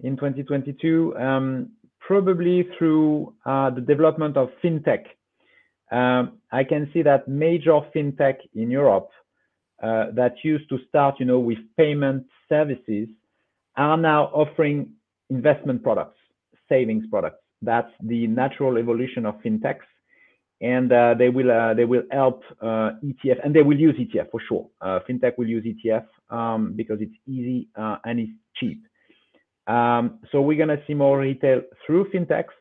[0.00, 1.70] in 2022, um,
[2.00, 5.04] probably through uh, the development of fintech.
[5.90, 9.10] Um, I can see that major fintech in Europe
[9.82, 13.08] uh, that used to start, you know, with payment services
[13.76, 14.92] are now offering
[15.30, 16.18] investment products,
[16.68, 17.38] savings products.
[17.62, 19.86] That's the natural evolution of fintechs
[20.60, 24.30] and uh, they will uh, they will help uh, ETF and they will use ETF
[24.30, 24.68] for sure.
[24.80, 28.82] Uh, fintech will use ETF um, because it's easy uh, and it's cheap.
[29.66, 32.52] Um, so we're gonna see more retail through fintechs.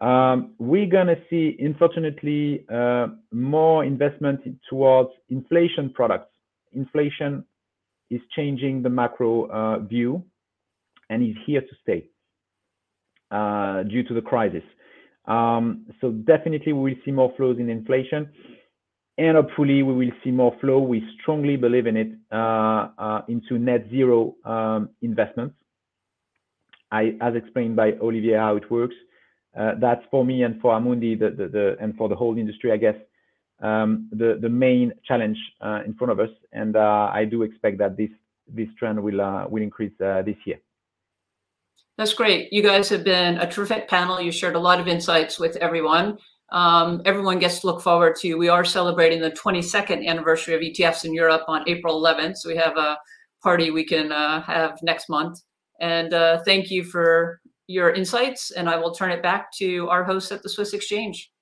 [0.00, 6.30] Um, we're gonna see, unfortunately, uh, more investment towards inflation products.
[6.72, 7.44] Inflation
[8.10, 10.22] is changing the macro view
[11.08, 12.04] and is here to stay
[13.88, 14.62] due to the crisis.
[15.26, 18.30] Um, so definitely we will see more flows in inflation
[19.18, 20.78] and hopefully we will see more flow.
[20.78, 25.56] We strongly believe in it uh, uh, into net zero um, investments.
[26.92, 28.94] I, as explained by Olivier, how it works.
[29.58, 32.72] Uh, that's for me and for Amundi, the, the, the, and for the whole industry,
[32.72, 32.96] I guess,
[33.62, 36.28] um, the the main challenge uh, in front of us.
[36.52, 38.10] And uh, I do expect that this
[38.46, 40.58] this trend will will increase this year.
[41.96, 42.52] That's great.
[42.52, 44.20] You guys have been a terrific panel.
[44.20, 46.18] You shared a lot of insights with everyone.
[46.52, 48.34] Um, everyone gets to look forward to.
[48.34, 52.36] We are celebrating the 22nd anniversary of ETFs in Europe on April 11th.
[52.36, 52.98] So we have a
[53.42, 55.40] party we can uh, have next month.
[55.80, 58.50] And uh, thank you for your insights.
[58.50, 61.32] And I will turn it back to our host at the Swiss Exchange.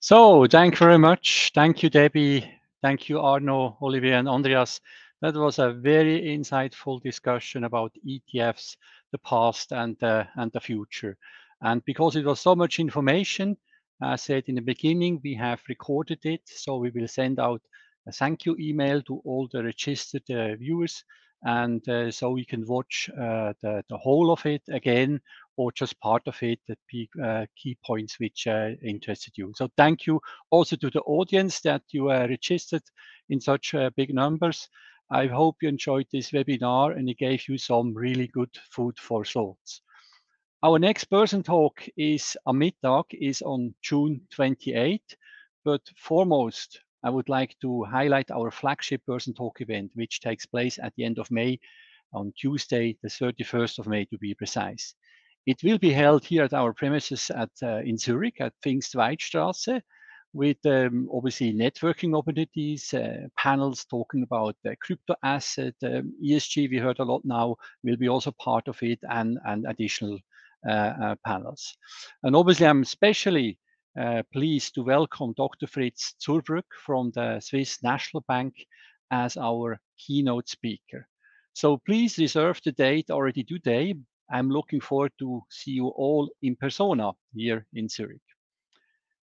[0.00, 1.50] So thank you very much.
[1.54, 2.50] Thank you, Debbie.
[2.82, 4.80] Thank you, Arnaud, Olivier, and Andreas.
[5.22, 8.76] That was a very insightful discussion about ETFs,
[9.12, 11.16] the past and, and the future.
[11.62, 13.56] And because it was so much information,
[14.02, 16.42] I said in the beginning, we have recorded it.
[16.44, 17.62] So we will send out
[18.06, 21.02] a thank you email to all the registered uh, viewers.
[21.44, 25.20] And uh, so we can watch uh, the, the whole of it again
[25.56, 29.52] or just part of it, the key, uh, key points which uh, interested you.
[29.54, 30.20] So thank you
[30.50, 32.82] also to the audience that you are registered
[33.28, 34.68] in such big numbers.
[35.10, 39.24] I hope you enjoyed this webinar and it gave you some really good food for
[39.24, 39.82] thoughts.
[40.62, 45.02] Our next BörsenTalk is a Amittag is on June 28.
[45.62, 50.94] But foremost, I would like to highlight our flagship BörsenTalk event, which takes place at
[50.96, 51.60] the end of May
[52.14, 54.94] on Tuesday, the 31st of May to be precise.
[55.46, 59.82] It will be held here at our premises at uh, in Zurich at Pfingstweidstraße
[60.32, 66.78] with um, obviously networking opportunities, uh, panels talking about uh, crypto asset, um, ESG, we
[66.78, 70.18] heard a lot now, will be also part of it and, and additional
[70.68, 71.76] uh, uh panels.
[72.22, 73.58] And obviously, I'm especially
[74.32, 75.66] pleased to welcome Dr.
[75.66, 78.54] Fritz Zurbrügg from the Swiss National Bank
[79.10, 81.06] as our keynote speaker.
[81.52, 83.94] So please reserve the date already today.
[84.30, 88.20] I'm looking forward to see you all in persona here in Zurich.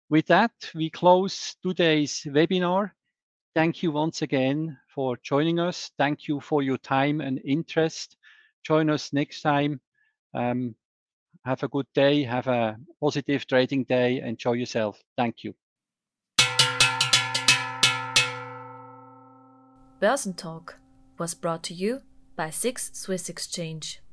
[0.08, 2.92] With that, we close today's webinar.
[3.54, 5.90] Thank you once again for joining us.
[5.98, 8.16] Thank you for your time and interest.
[8.64, 9.80] Join us next time.
[10.34, 10.74] Um,
[11.44, 12.24] have a good day.
[12.24, 14.20] Have a positive trading day.
[14.20, 15.00] Enjoy yourself.
[15.16, 15.54] Thank you.
[20.00, 20.74] Börsentalk
[21.18, 22.02] was brought to you
[22.36, 24.03] by SIX Swiss Exchange.